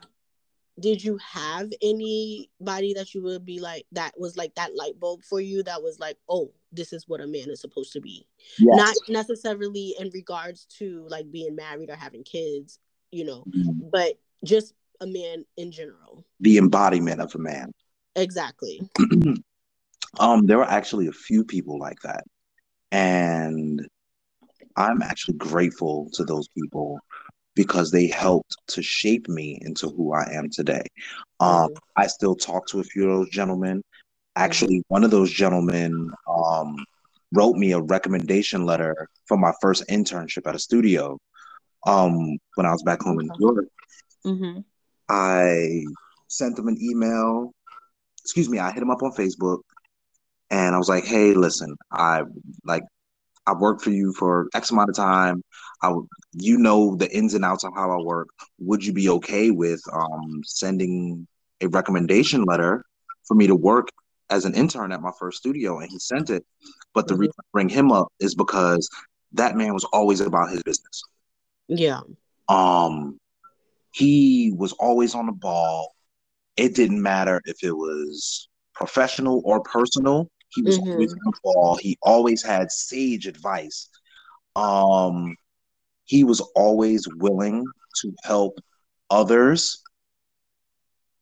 did 0.80 1.04
you 1.04 1.18
have 1.18 1.72
anybody 1.82 2.94
that 2.94 3.14
you 3.14 3.24
would 3.24 3.46
be 3.46 3.60
like 3.60 3.86
that 3.94 4.14
was 4.18 4.36
like 4.36 4.54
that 4.56 4.76
light 4.76 5.00
bulb 5.00 5.24
for 5.24 5.40
you 5.40 5.64
that 5.64 5.82
was 5.82 6.00
like 6.00 6.18
oh 6.30 6.52
this 6.72 6.92
is 6.92 7.08
what 7.08 7.22
a 7.22 7.28
man 7.28 7.50
is 7.50 7.62
supposed 7.62 7.94
to 7.94 8.02
be? 8.02 8.26
Yes. 8.60 8.76
not 8.78 8.96
necessarily 9.08 9.96
in 10.00 10.10
regards 10.14 10.66
to 10.78 11.06
like 11.10 11.32
being 11.32 11.56
married 11.56 11.90
or 11.90 11.96
having 11.96 12.24
kids 12.24 12.80
you 13.12 13.24
know 13.24 13.46
mm-hmm. 13.48 13.90
but 13.92 14.20
just 14.44 14.74
a 15.02 15.08
man 15.08 15.44
in 15.58 15.72
general. 15.72 16.26
The 16.40 16.58
embodiment 16.58 17.20
of 17.20 17.36
a 17.36 17.40
man. 17.40 17.74
Exactly. 18.16 18.82
Um 20.18 20.46
there 20.46 20.58
were 20.58 20.64
actually 20.64 21.08
a 21.08 21.12
few 21.12 21.44
people 21.44 21.78
like 21.78 22.00
that. 22.04 22.24
And 22.92 23.86
i'm 24.78 25.02
actually 25.02 25.36
grateful 25.38 26.10
to 26.14 26.24
those 26.24 26.48
people 26.50 27.00
because 27.56 27.90
they 27.90 28.08
helped 28.08 28.56
to 28.68 28.82
shape 28.82 29.28
me 29.28 29.58
into 29.62 29.90
who 29.90 30.14
I 30.14 30.30
am 30.34 30.50
today. 30.50 30.86
Um, 31.40 31.70
mm-hmm. 31.70 31.74
I 31.96 32.08
still 32.08 32.36
talk 32.36 32.68
to 32.68 32.80
a 32.80 32.84
few 32.84 33.10
of 33.10 33.18
those 33.18 33.30
gentlemen. 33.30 33.82
Actually, 34.36 34.80
mm-hmm. 34.80 34.94
one 34.94 35.04
of 35.04 35.12
those 35.12 35.32
gentlemen 35.32 36.12
um, 36.28 36.76
wrote 37.34 37.56
me 37.56 37.72
a 37.72 37.82
recommendation 37.82 38.66
letter 38.66 39.08
for 39.26 39.38
my 39.38 39.54
first 39.62 39.88
internship 39.90 40.48
at 40.48 40.56
a 40.56 40.60
studio 40.60 41.18
um, 41.88 42.38
when 42.56 42.66
I 42.66 42.72
was 42.72 42.84
back 42.84 43.02
home 43.02 43.20
in 43.20 43.28
New 43.28 43.48
York. 43.48 43.68
Mm-hmm. 44.26 44.60
I 45.10 45.84
sent 46.28 46.56
them 46.56 46.68
an 46.68 46.78
email. 46.82 47.54
Excuse 48.24 48.50
me, 48.50 48.60
I 48.60 48.72
hit 48.72 48.82
him 48.82 48.90
up 48.90 49.04
on 49.04 49.12
Facebook 49.12 49.60
and 50.50 50.76
I 50.76 50.78
was 50.78 50.90
like, 50.90 51.06
"Hey, 51.06 51.34
listen, 51.34 51.76
I 51.92 52.24
like 52.64 52.84
I 53.48 53.54
worked 53.54 53.82
for 53.84 53.92
you 53.92 54.14
for 54.14 54.48
X 54.54 54.72
amount 54.72 54.90
of 54.90 54.96
time. 54.96 55.42
I 55.82 55.94
you 56.34 56.58
know 56.58 56.96
the 56.96 57.10
ins 57.16 57.34
and 57.34 57.46
outs 57.46 57.64
of 57.64 57.74
how 57.76 57.92
I 57.92 58.02
work. 58.04 58.30
Would 58.60 58.84
you 58.86 58.94
be 58.94 59.10
okay 59.10 59.52
with 59.52 59.82
um, 59.94 60.42
sending 60.44 61.28
a 61.62 61.68
recommendation 61.68 62.44
letter 62.44 62.84
for 63.28 63.36
me 63.36 63.48
to 63.48 63.56
work 63.56 63.90
as 64.30 64.46
an 64.46 64.56
intern 64.56 64.92
at 64.92 65.02
my 65.02 65.12
first 65.20 65.38
studio, 65.38 65.80
and 65.80 65.90
he 65.90 66.00
sent 66.00 66.30
it. 66.30 66.44
But 66.94 67.08
the 67.08 67.14
Mhm. 67.14 67.20
reason 67.20 67.34
I 67.40 67.44
bring 67.54 67.70
him 67.70 67.92
up 67.92 68.08
is 68.20 68.36
because 68.36 68.90
that 69.34 69.56
man 69.56 69.74
was 69.74 69.84
always 69.86 70.20
about 70.22 70.50
his 70.50 70.64
business. 70.64 71.04
Yeah. 71.68 72.02
Um, 72.48 73.18
he 73.92 74.52
was 74.56 74.74
always 74.74 75.16
on 75.16 75.26
the 75.28 75.32
ball. 75.32 75.94
It 76.58 76.76
didn't 76.76 77.02
matter 77.02 77.42
if 77.46 77.64
it 77.64 77.72
was 77.72 78.48
professional 78.74 79.42
or 79.46 79.62
personal. 79.62 80.28
He 80.56 80.62
was 80.62 80.80
Mhm. 80.80 80.88
always 80.94 81.12
on 81.12 81.20
the 81.26 81.34
ball. 81.44 81.76
He 81.76 81.98
always 82.02 82.42
had 82.42 82.72
sage 82.72 83.28
advice. 83.28 83.90
Um, 84.56 85.36
he 86.06 86.24
was 86.24 86.40
always 86.56 87.08
willing 87.10 87.66
to 88.02 88.14
help 88.24 88.60
others, 89.10 89.84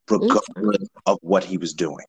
regardless 0.07 0.87
of 1.07 1.17
what 1.21 1.43
he 1.43 1.57
was 1.57 1.73
doing. 1.73 2.05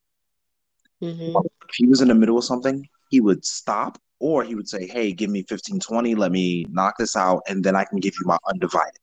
hmm 1.00 1.36
If 1.36 1.74
he 1.76 1.86
was 1.86 2.02
in 2.02 2.08
the 2.08 2.14
middle 2.14 2.36
of 2.36 2.44
something, 2.44 2.86
he 3.08 3.20
would 3.20 3.44
stop 3.44 3.98
or 4.18 4.44
he 4.44 4.54
would 4.54 4.68
say, 4.68 4.86
Hey, 4.86 5.12
give 5.12 5.30
me 5.30 5.42
15, 5.48 5.80
20, 5.80 6.14
let 6.14 6.30
me 6.30 6.66
knock 6.68 6.96
this 6.98 7.16
out, 7.16 7.42
and 7.48 7.64
then 7.64 7.74
I 7.74 7.84
can 7.84 8.00
give 8.00 8.14
you 8.20 8.26
my 8.26 8.38
undivided. 8.46 9.00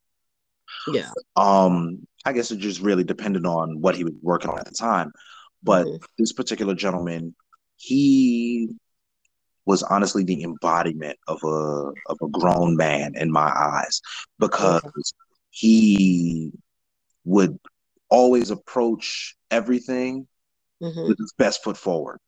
Yeah. 0.94 1.12
Um, 1.36 2.08
I 2.24 2.34
guess 2.34 2.52
it 2.52 2.58
just 2.58 2.82
really 2.82 3.04
depended 3.04 3.46
on 3.46 3.82
what 3.82 3.96
he 3.96 4.04
was 4.04 4.14
working 4.22 4.52
on 4.52 4.60
at 4.60 4.66
the 4.66 4.74
time. 4.76 5.12
But 5.64 5.88
Mhm. 5.88 6.04
this 6.18 6.34
particular 6.34 6.74
gentleman, 6.76 7.36
he 7.82 8.70
was 9.66 9.82
honestly 9.84 10.24
the 10.24 10.44
embodiment 10.44 11.18
of 11.28 11.44
a 11.44 11.92
of 12.06 12.18
a 12.22 12.28
grown 12.28 12.76
man 12.76 13.14
in 13.16 13.32
my 13.32 13.52
eyes 13.56 14.02
because 14.38 15.14
he 15.50 16.52
would 17.26 17.60
always 18.10 18.52
approach 18.52 19.36
everything 19.50 20.28
Mhm. 20.82 21.08
with 21.08 21.18
his 21.18 21.34
best 21.38 21.64
foot 21.64 21.78
forward. 21.78 22.20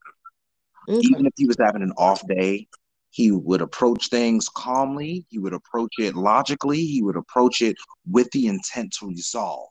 Okay. 0.89 0.99
Even 1.01 1.25
if 1.25 1.33
he 1.35 1.45
was 1.45 1.57
having 1.59 1.81
an 1.81 1.93
off 1.97 2.25
day, 2.27 2.67
he 3.09 3.31
would 3.31 3.61
approach 3.61 4.09
things 4.09 4.49
calmly, 4.49 5.25
he 5.29 5.37
would 5.37 5.53
approach 5.53 5.93
it 5.99 6.15
logically, 6.15 6.83
he 6.85 7.03
would 7.03 7.15
approach 7.15 7.61
it 7.61 7.75
with 8.09 8.29
the 8.31 8.47
intent 8.47 8.91
to 8.99 9.07
resolve. 9.07 9.69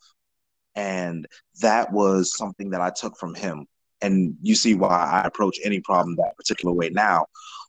And 0.74 1.26
that 1.60 1.92
was 1.92 2.36
something 2.36 2.70
that 2.70 2.80
I 2.80 2.90
took 2.90 3.16
from 3.18 3.34
him. 3.34 3.66
And 4.02 4.36
you 4.42 4.54
see 4.54 4.74
why 4.74 4.88
I 4.88 5.26
approach 5.26 5.58
any 5.64 5.80
problem 5.80 6.16
that 6.16 6.36
particular 6.36 6.74
way 6.74 6.90
now, 6.90 7.26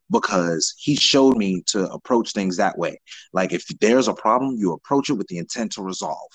because 0.09 0.73
he 0.77 0.95
showed 0.95 1.37
me 1.37 1.61
to 1.67 1.89
approach 1.91 2.33
things 2.33 2.57
that 2.57 2.77
way. 2.77 2.99
Like 3.31 3.53
if 3.53 3.65
there's 3.79 4.07
a 4.07 4.13
problem, 4.13 4.57
you 4.57 4.73
approach 4.73 5.09
it 5.09 5.13
with 5.13 5.27
the 5.27 5.37
intent 5.37 5.73
to 5.73 5.81
resolve. 5.81 6.29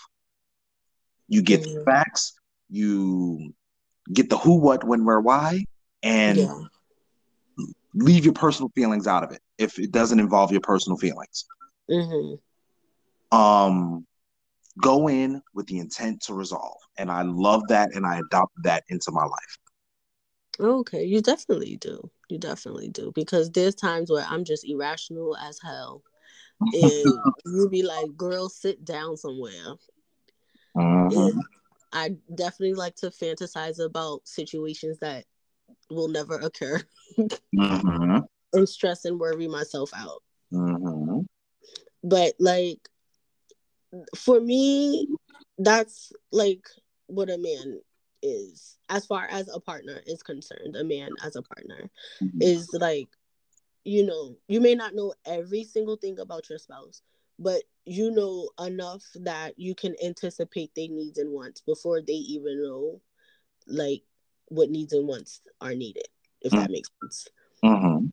You 1.29 1.43
get 1.43 1.63
the 1.63 1.69
Mhm. 1.69 1.85
facts, 1.85 2.35
you 2.71 3.53
get 4.13 4.31
the 4.31 4.39
who, 4.39 4.55
what, 4.55 4.85
when, 4.85 5.05
where, 5.05 5.21
why, 5.21 5.65
and 6.03 6.39
Yeah. 6.39 6.65
leave 7.95 8.25
your 8.25 8.35
personal 8.35 8.71
feelings 8.75 9.07
out 9.07 9.25
of 9.25 9.33
it 9.33 9.43
if 9.59 9.79
it 9.79 9.91
doesn't 9.91 10.21
involve 10.21 10.53
your 10.53 10.61
personal 10.61 10.97
feelings. 10.97 11.47
hmm 11.89 12.35
Um, 13.31 14.07
go 14.81 15.09
in 15.09 15.43
with 15.55 15.67
the 15.67 15.79
intent 15.79 16.23
to 16.23 16.35
resolve, 16.35 16.79
and 16.97 17.11
I 17.11 17.23
love 17.23 17.67
that, 17.69 17.95
and 17.95 18.07
I 18.07 18.19
adopted 18.21 18.65
that 18.65 18.85
into 18.89 19.11
my 19.11 19.25
life. 19.25 19.59
Okay, 20.61 21.05
you 21.05 21.21
definitely 21.23 21.77
do. 21.77 22.11
You 22.29 22.39
definitely 22.39 22.89
do 22.89 23.13
because 23.15 23.51
there's 23.51 23.75
times 23.75 24.11
where 24.11 24.27
I'm 24.29 24.45
just 24.45 24.69
irrational 24.69 25.37
as 25.37 25.59
hell, 25.63 26.03
and 26.61 26.73
you 27.47 27.69
be 27.71 27.83
like, 27.83 28.17
"Girl, 28.17 28.49
sit 28.49 28.85
down 28.85 29.17
somewhere." 29.17 29.75
And 30.75 31.43
I 31.93 32.17
definitely 32.35 32.75
like 32.75 32.97
to 32.97 33.11
fantasize 33.11 33.83
about 33.85 34.27
situations 34.27 34.99
that 34.99 35.25
will 35.91 36.09
never 36.09 36.35
occur 36.37 36.81
Mhm. 37.55 38.25
and 38.53 38.69
stress 38.69 39.05
and 39.05 39.19
worry 39.19 39.49
myself 39.49 39.91
out. 39.97 40.23
Mhm. 40.53 41.27
But 42.03 42.35
like 42.39 42.89
for 44.17 44.41
me, 44.41 45.09
that's 45.57 46.13
like 46.31 46.69
what 47.07 47.31
a 47.31 47.39
man 47.39 47.81
is 48.23 48.79
as 48.89 49.07
far 49.07 49.27
as 49.31 49.49
a 49.49 49.61
partner 49.61 50.01
is 50.07 50.23
concerned. 50.23 50.77
A 50.77 50.85
man 50.85 51.11
as 51.25 51.37
a 51.37 51.43
partner 51.43 51.91
Mhm. 52.21 52.43
is 52.43 52.69
like, 52.73 53.09
you 53.85 54.05
know, 54.05 54.37
you 54.49 54.61
may 54.61 54.75
not 54.75 54.95
know 54.95 55.15
every 55.25 55.65
single 55.65 55.97
thing 55.97 56.19
about 56.19 56.49
your 56.49 56.59
spouse, 56.59 57.03
but 57.39 57.63
you 57.85 58.11
know 58.11 58.51
enough 58.65 59.05
that 59.15 59.59
you 59.59 59.75
can 59.75 59.95
anticipate 60.05 60.75
their 60.75 60.89
needs 60.89 61.19
and 61.19 61.33
wants 61.33 61.61
before 61.61 62.03
they 62.03 62.13
even 62.13 62.63
know 62.63 63.01
like 63.67 64.03
what 64.49 64.71
needs 64.71 64.93
and 64.93 65.07
wants 65.07 65.41
are 65.61 65.75
needed, 65.75 66.09
if 66.43 66.53
that 66.53 66.71
makes 66.71 66.91
sense. 67.01 67.29
Mhm. 67.63 68.13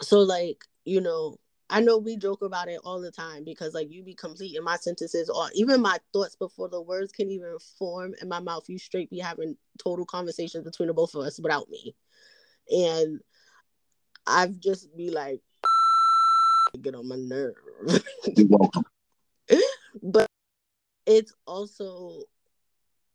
So 0.00 0.20
like, 0.20 0.64
you 0.84 1.00
know, 1.00 1.38
I 1.70 1.80
know 1.80 1.98
we 1.98 2.16
joke 2.16 2.42
about 2.42 2.68
it 2.68 2.80
all 2.84 3.00
the 3.00 3.12
time 3.12 3.44
because 3.44 3.74
like 3.74 3.92
you 3.92 4.02
be 4.02 4.14
completing 4.14 4.62
my 4.64 4.76
sentences 4.76 5.30
or 5.30 5.48
even 5.54 5.80
my 5.80 5.98
thoughts 6.12 6.34
before 6.34 6.68
the 6.68 6.82
words 6.82 7.12
can 7.12 7.30
even 7.30 7.56
form 7.78 8.14
in 8.20 8.28
my 8.28 8.40
mouth. 8.40 8.64
You 8.68 8.76
straight 8.76 9.08
be 9.08 9.20
having 9.20 9.56
total 9.78 10.04
conversations 10.04 10.64
between 10.64 10.88
the 10.88 10.94
both 10.94 11.14
of 11.14 11.22
us 11.24 11.38
without 11.40 11.70
me. 11.70 11.94
And 12.70 13.20
I've 14.26 14.58
just 14.58 14.94
be 14.96 15.10
like 15.10 15.40
get 16.82 16.94
on 16.94 17.08
my 17.08 17.16
nerve. 17.16 17.54
But 20.02 20.28
it's 21.04 21.34
also 21.46 22.22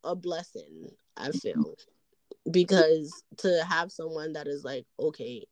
a 0.04 0.16
blessing, 0.16 0.90
I 1.18 1.32
feel. 1.32 1.76
Because 2.52 3.24
to 3.38 3.64
have 3.68 3.92
someone 3.92 4.34
that 4.34 4.48
is 4.48 4.64
like, 4.64 4.86
okay, 5.00 5.46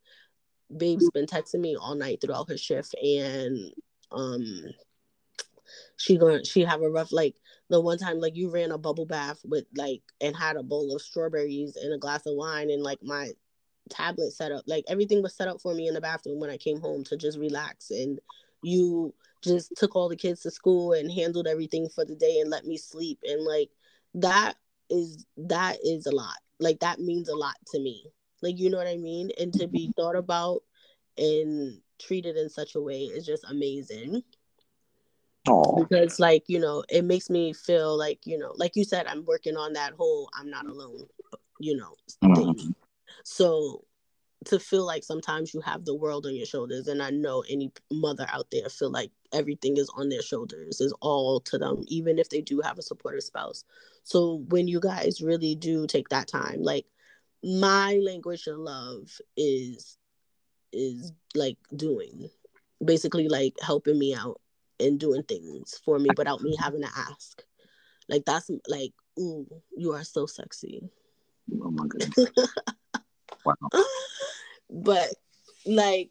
babe's 0.77 1.09
been 1.11 1.25
texting 1.25 1.59
me 1.59 1.75
all 1.75 1.95
night 1.95 2.19
throughout 2.21 2.49
her 2.49 2.57
shift 2.57 2.95
and 2.95 3.71
um 4.11 4.63
she 5.97 6.17
going 6.17 6.43
she 6.43 6.61
have 6.61 6.81
a 6.81 6.89
rough 6.89 7.11
like 7.11 7.35
the 7.69 7.79
one 7.79 7.97
time 7.97 8.19
like 8.19 8.35
you 8.35 8.49
ran 8.49 8.71
a 8.71 8.77
bubble 8.77 9.05
bath 9.05 9.39
with 9.45 9.65
like 9.75 10.01
and 10.21 10.35
had 10.35 10.55
a 10.55 10.63
bowl 10.63 10.93
of 10.95 11.01
strawberries 11.01 11.75
and 11.75 11.93
a 11.93 11.97
glass 11.97 12.25
of 12.25 12.35
wine 12.35 12.69
and 12.69 12.83
like 12.83 13.01
my 13.01 13.29
tablet 13.89 14.31
set 14.31 14.51
up 14.51 14.63
like 14.67 14.83
everything 14.87 15.21
was 15.21 15.35
set 15.35 15.47
up 15.47 15.59
for 15.61 15.73
me 15.73 15.87
in 15.87 15.93
the 15.93 16.01
bathroom 16.01 16.39
when 16.39 16.49
i 16.49 16.57
came 16.57 16.79
home 16.79 17.03
to 17.03 17.17
just 17.17 17.37
relax 17.37 17.91
and 17.91 18.19
you 18.61 19.13
just 19.41 19.73
took 19.75 19.95
all 19.95 20.07
the 20.07 20.15
kids 20.15 20.41
to 20.41 20.51
school 20.51 20.93
and 20.93 21.11
handled 21.11 21.47
everything 21.47 21.89
for 21.89 22.05
the 22.05 22.15
day 22.15 22.39
and 22.39 22.49
let 22.49 22.65
me 22.65 22.77
sleep 22.77 23.19
and 23.23 23.43
like 23.43 23.69
that 24.13 24.55
is 24.89 25.25
that 25.37 25.77
is 25.83 26.05
a 26.05 26.11
lot. 26.11 26.37
Like 26.59 26.79
that 26.79 26.99
means 26.99 27.29
a 27.29 27.35
lot 27.35 27.55
to 27.73 27.79
me 27.79 28.05
like 28.43 28.59
you 28.59 28.69
know 28.69 28.77
what 28.77 28.87
i 28.87 28.97
mean? 28.97 29.31
And 29.39 29.51
to 29.53 29.67
be 29.67 29.91
thought 29.95 30.15
about 30.15 30.61
and 31.17 31.79
treated 31.99 32.37
in 32.37 32.49
such 32.49 32.75
a 32.75 32.81
way 32.81 33.03
is 33.03 33.25
just 33.25 33.43
amazing. 33.49 34.21
Oh, 35.47 35.75
because 35.75 36.19
like 36.19 36.43
you 36.47 36.59
know 36.59 36.83
it 36.89 37.03
makes 37.03 37.29
me 37.29 37.51
feel 37.53 37.97
like 37.97 38.25
you 38.25 38.37
know 38.37 38.53
like 38.55 38.77
you 38.77 38.85
said 38.85 39.07
i'm 39.07 39.25
working 39.25 39.57
on 39.57 39.73
that 39.73 39.91
whole 39.91 40.29
i'm 40.39 40.49
not 40.49 40.65
alone 40.65 41.05
you 41.59 41.75
know 41.75 41.95
thing. 42.21 42.55
Mhm. 42.55 42.73
so 43.25 43.83
to 44.45 44.57
feel 44.57 44.85
like 44.85 45.03
sometimes 45.03 45.53
you 45.53 45.59
have 45.59 45.83
the 45.83 45.95
world 45.95 46.25
on 46.25 46.33
your 46.35 46.45
shoulders 46.45 46.87
and 46.87 47.03
i 47.03 47.09
know 47.09 47.43
any 47.49 47.73
mother 47.91 48.25
out 48.31 48.47
there 48.51 48.69
feel 48.69 48.89
like 48.89 49.11
everything 49.33 49.75
is 49.77 49.89
on 49.97 50.07
their 50.09 50.21
shoulders 50.21 50.79
is 50.79 50.93
all 51.01 51.41
to 51.41 51.57
them 51.57 51.83
even 51.87 52.19
if 52.19 52.29
they 52.29 52.39
do 52.41 52.61
have 52.61 52.77
a 52.77 52.81
supportive 52.83 53.23
spouse. 53.23 53.65
So 54.03 54.43
when 54.49 54.67
you 54.67 54.79
guys 54.79 55.21
really 55.21 55.55
do 55.55 55.87
take 55.87 56.09
that 56.09 56.27
time 56.27 56.61
like 56.61 56.85
my 57.43 57.99
language 58.01 58.47
of 58.47 58.57
love 58.57 59.09
is 59.35 59.97
is 60.71 61.11
like 61.35 61.57
doing 61.75 62.29
basically 62.83 63.27
like 63.27 63.53
helping 63.61 63.99
me 63.99 64.15
out 64.15 64.39
and 64.79 64.99
doing 64.99 65.23
things 65.23 65.79
for 65.85 65.99
me 65.99 66.09
without 66.17 66.41
me 66.41 66.55
having 66.59 66.81
to 66.81 66.89
ask 66.95 67.43
like 68.09 68.23
that's 68.25 68.49
like 68.67 68.93
ooh 69.19 69.45
you 69.75 69.91
are 69.93 70.03
so 70.03 70.25
sexy 70.25 70.81
oh 71.61 71.71
my 71.71 71.87
goodness. 71.87 72.29
Wow. 73.45 73.55
but 74.69 75.09
like 75.65 76.09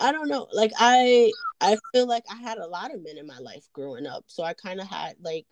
i 0.00 0.10
don't 0.10 0.28
know 0.28 0.48
like 0.52 0.72
i 0.80 1.30
i 1.60 1.76
feel 1.92 2.08
like 2.08 2.24
i 2.28 2.34
had 2.34 2.58
a 2.58 2.66
lot 2.66 2.92
of 2.92 3.04
men 3.04 3.16
in 3.16 3.24
my 3.24 3.38
life 3.38 3.68
growing 3.72 4.04
up 4.04 4.24
so 4.26 4.42
i 4.42 4.52
kind 4.52 4.80
of 4.80 4.88
had 4.88 5.14
like 5.20 5.46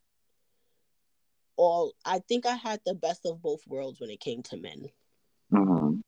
all 1.58 1.92
i 2.06 2.18
think 2.20 2.46
i 2.46 2.54
had 2.54 2.80
the 2.86 2.94
best 2.94 3.26
of 3.26 3.42
both 3.42 3.60
worlds 3.66 4.00
when 4.00 4.10
it 4.10 4.20
came 4.20 4.42
to 4.42 4.56
men. 4.56 4.86
Mhm. 5.52 6.00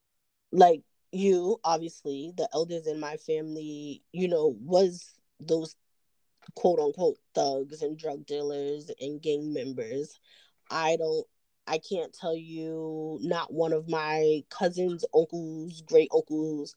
like 0.53 0.83
you 1.13 1.59
obviously 1.65 2.33
the 2.37 2.49
elders 2.55 2.87
in 2.87 3.01
my 3.01 3.17
family 3.17 4.03
you 4.13 4.29
know 4.29 4.57
was 4.61 5.13
those 5.41 5.75
quote 6.55 6.79
unquote 6.79 7.19
thugs 7.35 7.83
and 7.83 7.99
drug 7.99 8.25
dealers 8.27 8.91
and 9.01 9.21
gang 9.21 9.53
members. 9.53 10.19
I 10.71 10.97
don't 10.97 11.27
i 11.67 11.79
can't 11.79 12.13
tell 12.13 12.35
you 12.35 13.19
not 13.23 13.53
one 13.53 13.73
of 13.73 13.89
my 13.89 14.43
cousins 14.51 15.05
uncles 15.15 15.83
great 15.83 16.11
uncles 16.15 16.75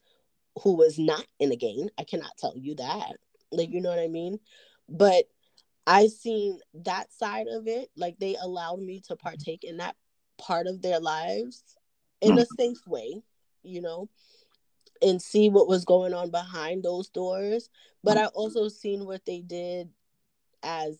who 0.62 0.74
was 0.76 0.98
not 0.98 1.26
in 1.40 1.50
a 1.52 1.56
gang. 1.56 1.90
I 1.98 2.04
cannot 2.04 2.36
tell 2.38 2.54
you 2.56 2.74
that. 2.76 3.16
Like 3.50 3.70
you 3.70 3.80
know 3.80 3.90
what 3.90 3.98
i 3.98 4.08
mean? 4.08 4.38
But 4.88 5.24
I 5.86 6.06
seen 6.06 6.58
that 6.74 7.12
side 7.12 7.46
of 7.48 7.66
it. 7.66 7.90
Like 7.96 8.18
they 8.18 8.36
allowed 8.40 8.80
me 8.80 9.00
to 9.08 9.16
partake 9.16 9.64
in 9.64 9.78
that 9.78 9.96
part 10.38 10.66
of 10.66 10.82
their 10.82 11.00
lives 11.00 11.62
in 12.20 12.38
a 12.38 12.46
safe 12.58 12.86
way, 12.86 13.22
you 13.62 13.82
know, 13.82 14.08
and 15.02 15.20
see 15.20 15.50
what 15.50 15.68
was 15.68 15.84
going 15.84 16.14
on 16.14 16.30
behind 16.30 16.82
those 16.82 17.08
doors. 17.08 17.68
But 18.02 18.16
I 18.16 18.26
also 18.26 18.68
seen 18.68 19.04
what 19.04 19.24
they 19.26 19.40
did 19.40 19.90
as 20.62 20.98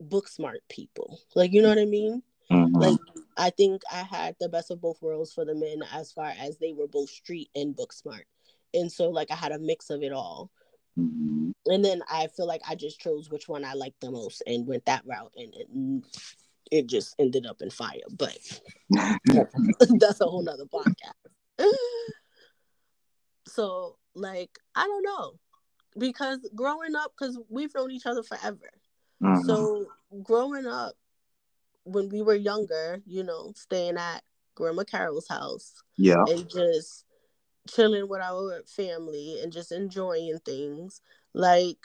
book 0.00 0.28
smart 0.28 0.60
people. 0.68 1.18
Like, 1.34 1.52
you 1.52 1.62
know 1.62 1.68
what 1.68 1.78
I 1.78 1.86
mean? 1.86 2.22
Mm-hmm. 2.50 2.76
Like, 2.76 2.98
I 3.36 3.50
think 3.50 3.82
I 3.90 4.02
had 4.02 4.36
the 4.40 4.48
best 4.48 4.70
of 4.70 4.80
both 4.80 5.00
worlds 5.00 5.32
for 5.32 5.44
the 5.44 5.54
men 5.54 5.82
as 5.92 6.12
far 6.12 6.32
as 6.38 6.58
they 6.58 6.72
were 6.72 6.88
both 6.88 7.08
street 7.08 7.48
and 7.54 7.74
book 7.74 7.92
smart. 7.92 8.26
And 8.74 8.90
so, 8.90 9.08
like, 9.08 9.30
I 9.30 9.36
had 9.36 9.52
a 9.52 9.58
mix 9.58 9.90
of 9.90 10.02
it 10.02 10.12
all. 10.12 10.50
Mm-hmm. 10.98 11.41
And 11.66 11.84
then 11.84 12.02
I 12.10 12.26
feel 12.28 12.46
like 12.46 12.62
I 12.68 12.74
just 12.74 13.00
chose 13.00 13.30
which 13.30 13.48
one 13.48 13.64
I 13.64 13.74
liked 13.74 14.00
the 14.00 14.10
most 14.10 14.42
and 14.46 14.66
went 14.66 14.84
that 14.86 15.02
route. 15.06 15.32
And 15.36 15.54
it, 15.54 16.02
it 16.70 16.86
just 16.86 17.14
ended 17.18 17.46
up 17.46 17.62
in 17.62 17.70
fire. 17.70 18.00
But 18.10 18.38
that's 18.90 20.20
a 20.20 20.26
whole 20.26 20.42
nother 20.42 20.64
podcast. 20.64 21.12
so, 23.46 23.96
like, 24.14 24.58
I 24.74 24.86
don't 24.86 25.04
know. 25.04 25.34
Because 25.96 26.48
growing 26.54 26.96
up, 26.96 27.12
because 27.16 27.38
we've 27.48 27.74
known 27.74 27.90
each 27.90 28.06
other 28.06 28.22
forever. 28.22 28.70
Mm-hmm. 29.22 29.42
So 29.42 29.86
growing 30.22 30.66
up, 30.66 30.94
when 31.84 32.08
we 32.08 32.22
were 32.22 32.34
younger, 32.34 33.02
you 33.06 33.22
know, 33.22 33.52
staying 33.56 33.96
at 33.96 34.22
Grandma 34.54 34.84
Carol's 34.84 35.28
house, 35.28 35.74
yeah, 35.96 36.24
and 36.28 36.48
just 36.48 37.04
chilling 37.68 38.08
with 38.08 38.20
our 38.20 38.62
family 38.66 39.40
and 39.42 39.52
just 39.52 39.72
enjoying 39.72 40.38
things. 40.44 41.00
Like, 41.34 41.78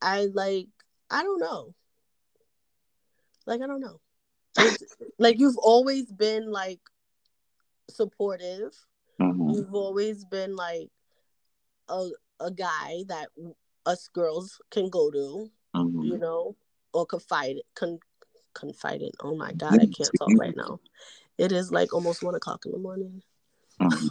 I 0.00 0.28
like, 0.32 0.68
I 1.10 1.22
don't 1.22 1.40
know. 1.40 1.74
Like, 3.46 3.60
I 3.62 3.66
don't 3.66 3.80
know. 3.80 4.00
like, 5.18 5.38
you've 5.38 5.58
always 5.58 6.10
been 6.12 6.50
like 6.50 6.80
supportive. 7.90 8.74
Mm-hmm. 9.20 9.50
You've 9.50 9.74
always 9.74 10.24
been 10.24 10.56
like 10.56 10.90
a 11.88 12.08
a 12.40 12.50
guy 12.50 13.04
that 13.08 13.28
us 13.86 14.08
girls 14.08 14.60
can 14.70 14.90
go 14.90 15.10
to, 15.10 15.50
mm-hmm. 15.74 16.02
you 16.02 16.18
know, 16.18 16.56
or 16.92 17.06
confide 17.06 17.56
con, 17.74 17.98
confide 18.54 19.02
in. 19.02 19.10
Oh 19.20 19.36
my 19.36 19.52
god, 19.52 19.74
I 19.74 19.86
can't 19.86 20.10
talk 20.18 20.28
right 20.38 20.56
now. 20.56 20.80
It 21.38 21.52
is 21.52 21.70
like 21.70 21.94
almost 21.94 22.22
one 22.22 22.34
o'clock 22.34 22.64
in 22.66 22.72
the 22.72 22.78
morning. 22.78 23.22
Mm-hmm. 23.80 24.08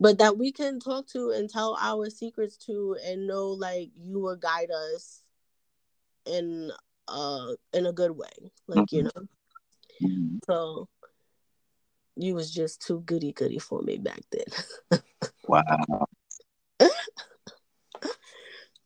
But 0.00 0.18
that 0.18 0.38
we 0.38 0.50
can 0.50 0.80
talk 0.80 1.06
to 1.08 1.30
and 1.30 1.48
tell 1.50 1.76
our 1.78 2.08
secrets 2.08 2.56
to 2.56 2.96
and 3.04 3.26
know 3.26 3.48
like 3.48 3.90
you 4.02 4.18
will 4.18 4.36
guide 4.36 4.70
us 4.70 5.22
in 6.26 6.72
uh 7.06 7.48
in 7.72 7.86
a 7.86 7.92
good 7.92 8.12
way. 8.12 8.52
Like, 8.66 8.86
mm-hmm. 8.86 8.96
you 8.96 9.02
know. 9.02 9.10
Mm-hmm. 10.02 10.36
So 10.46 10.88
you 12.16 12.34
was 12.34 12.50
just 12.50 12.80
too 12.82 13.00
goody 13.00 13.32
goody 13.32 13.58
for 13.58 13.82
me 13.82 13.98
back 13.98 14.22
then. 14.30 15.00
wow. 15.46 16.06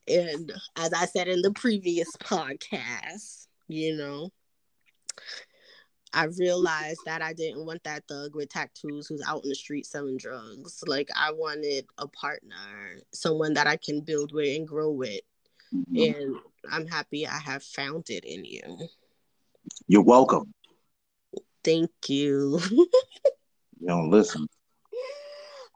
And 0.07 0.53
as 0.77 0.93
I 0.93 1.07
said 1.07 1.29
in 1.29 1.41
the 1.41 1.51
previous 1.51 2.11
podcast, 2.17 3.47
you 3.69 3.97
know, 3.97 4.31
I 6.15 6.25
realized 6.39 7.01
that 7.07 7.23
I 7.23 7.33
didn't 7.33 7.67
want 7.67 7.83
that 7.85 8.05
thug 8.07 8.37
with 8.37 8.49
tattoos 8.49 9.09
who's 9.09 9.23
out 9.27 9.43
in 9.43 9.49
the 9.49 9.55
street 9.55 9.85
selling 9.85 10.17
drugs. 10.17 10.83
Like 10.87 11.09
I 11.17 11.33
wanted 11.33 11.87
a 11.99 12.07
partner, 12.07 13.01
someone 13.13 13.55
that 13.55 13.67
I 13.67 13.77
can 13.77 14.01
build 14.01 14.33
with 14.33 14.57
and 14.57 14.67
grow 14.67 14.93
with. 14.93 15.21
Mm-hmm. 15.75 15.97
And 15.97 16.37
I'm 16.71 16.87
happy 16.87 17.27
I 17.27 17.39
have 17.39 17.65
found 17.65 18.11
it 18.11 18.25
in 18.25 18.45
you. 18.45 18.89
You're 19.89 20.03
welcome. 20.03 20.55
Thank 21.65 21.91
you. 22.07 22.61
you 22.71 22.89
don't 23.87 24.11
listen. 24.11 24.47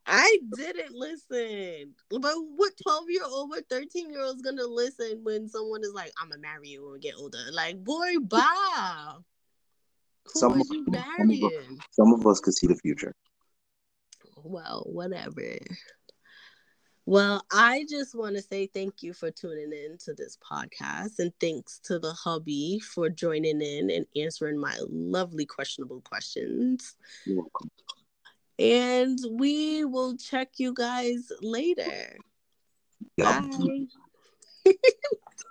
I 0.07 0.39
didn't 0.57 0.95
listen. 0.95 1.95
But 2.11 2.35
what 2.57 2.73
12 2.83 3.05
year 3.09 3.23
old, 3.27 3.51
what 3.51 3.69
13 3.69 4.11
year 4.11 4.23
old 4.23 4.37
is 4.37 4.43
gonna 4.43 4.65
listen 4.65 5.21
when 5.23 5.49
someone 5.49 5.83
is 5.83 5.93
like, 5.95 6.13
I'm 6.23 6.31
gonna 6.31 6.41
marry 6.41 6.69
you 6.69 6.85
when 6.85 6.93
we 6.93 6.99
get 7.01 7.17
older? 7.19 7.39
Like, 7.53 7.83
boy, 7.83 8.15
Bob. 8.21 9.25
Who 10.35 10.41
some, 10.41 10.63
marrying? 10.89 11.07
Some 11.17 11.31
of, 11.31 11.53
us, 11.53 11.87
some 11.93 12.13
of 12.15 12.27
us 12.27 12.41
could 12.41 12.55
see 12.55 12.67
the 12.67 12.77
future. 12.77 13.15
Well, 14.37 14.85
whatever. 14.87 15.59
Well, 17.07 17.43
I 17.51 17.87
just 17.89 18.15
want 18.15 18.37
to 18.37 18.43
say 18.43 18.67
thank 18.67 19.03
you 19.03 19.15
for 19.15 19.31
tuning 19.31 19.73
in 19.73 19.97
to 20.05 20.13
this 20.13 20.37
podcast 20.39 21.19
and 21.19 21.33
thanks 21.41 21.81
to 21.85 21.99
the 21.99 22.13
hubby 22.13 22.81
for 22.81 23.09
joining 23.09 23.63
in 23.63 23.91
and 23.91 24.05
answering 24.15 24.59
my 24.59 24.79
lovely 24.91 25.47
questionable 25.47 26.03
questions. 26.03 26.97
You're 27.25 27.39
welcome 27.39 27.71
and 28.59 29.19
we 29.31 29.85
will 29.85 30.17
check 30.17 30.49
you 30.57 30.75
guys 30.75 31.31
later. 31.41 32.17
Yep. 33.17 33.51
Bye. 33.51 33.87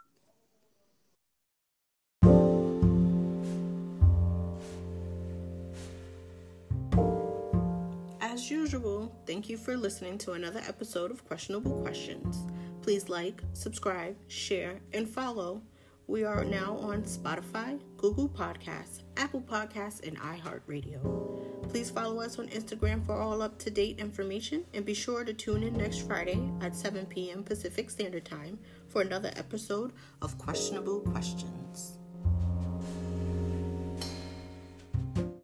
As 8.47 8.51
usual, 8.51 9.13
thank 9.25 9.49
you 9.49 9.57
for 9.57 9.75
listening 9.75 10.17
to 10.19 10.31
another 10.31 10.61
episode 10.65 11.11
of 11.11 11.27
Questionable 11.27 11.81
Questions. 11.81 12.45
Please 12.81 13.09
like, 13.09 13.43
subscribe, 13.51 14.15
share, 14.29 14.79
and 14.93 15.05
follow. 15.05 15.61
We 16.07 16.23
are 16.23 16.45
now 16.45 16.77
on 16.77 17.03
Spotify, 17.03 17.77
Google 17.97 18.29
Podcasts, 18.29 19.01
Apple 19.17 19.41
Podcasts, 19.41 20.07
and 20.07 20.17
iHeartRadio. 20.17 21.67
Please 21.69 21.89
follow 21.89 22.21
us 22.21 22.39
on 22.39 22.47
Instagram 22.47 23.05
for 23.05 23.19
all 23.19 23.41
up 23.41 23.59
to 23.59 23.69
date 23.69 23.99
information 23.99 24.63
and 24.73 24.85
be 24.85 24.93
sure 24.93 25.25
to 25.25 25.33
tune 25.33 25.61
in 25.61 25.73
next 25.73 26.07
Friday 26.07 26.39
at 26.61 26.73
7 26.73 27.05
p.m. 27.07 27.43
Pacific 27.43 27.89
Standard 27.89 28.23
Time 28.23 28.57
for 28.87 29.01
another 29.01 29.33
episode 29.35 29.91
of 30.21 30.37
Questionable 30.37 31.01
Questions. 31.01 31.96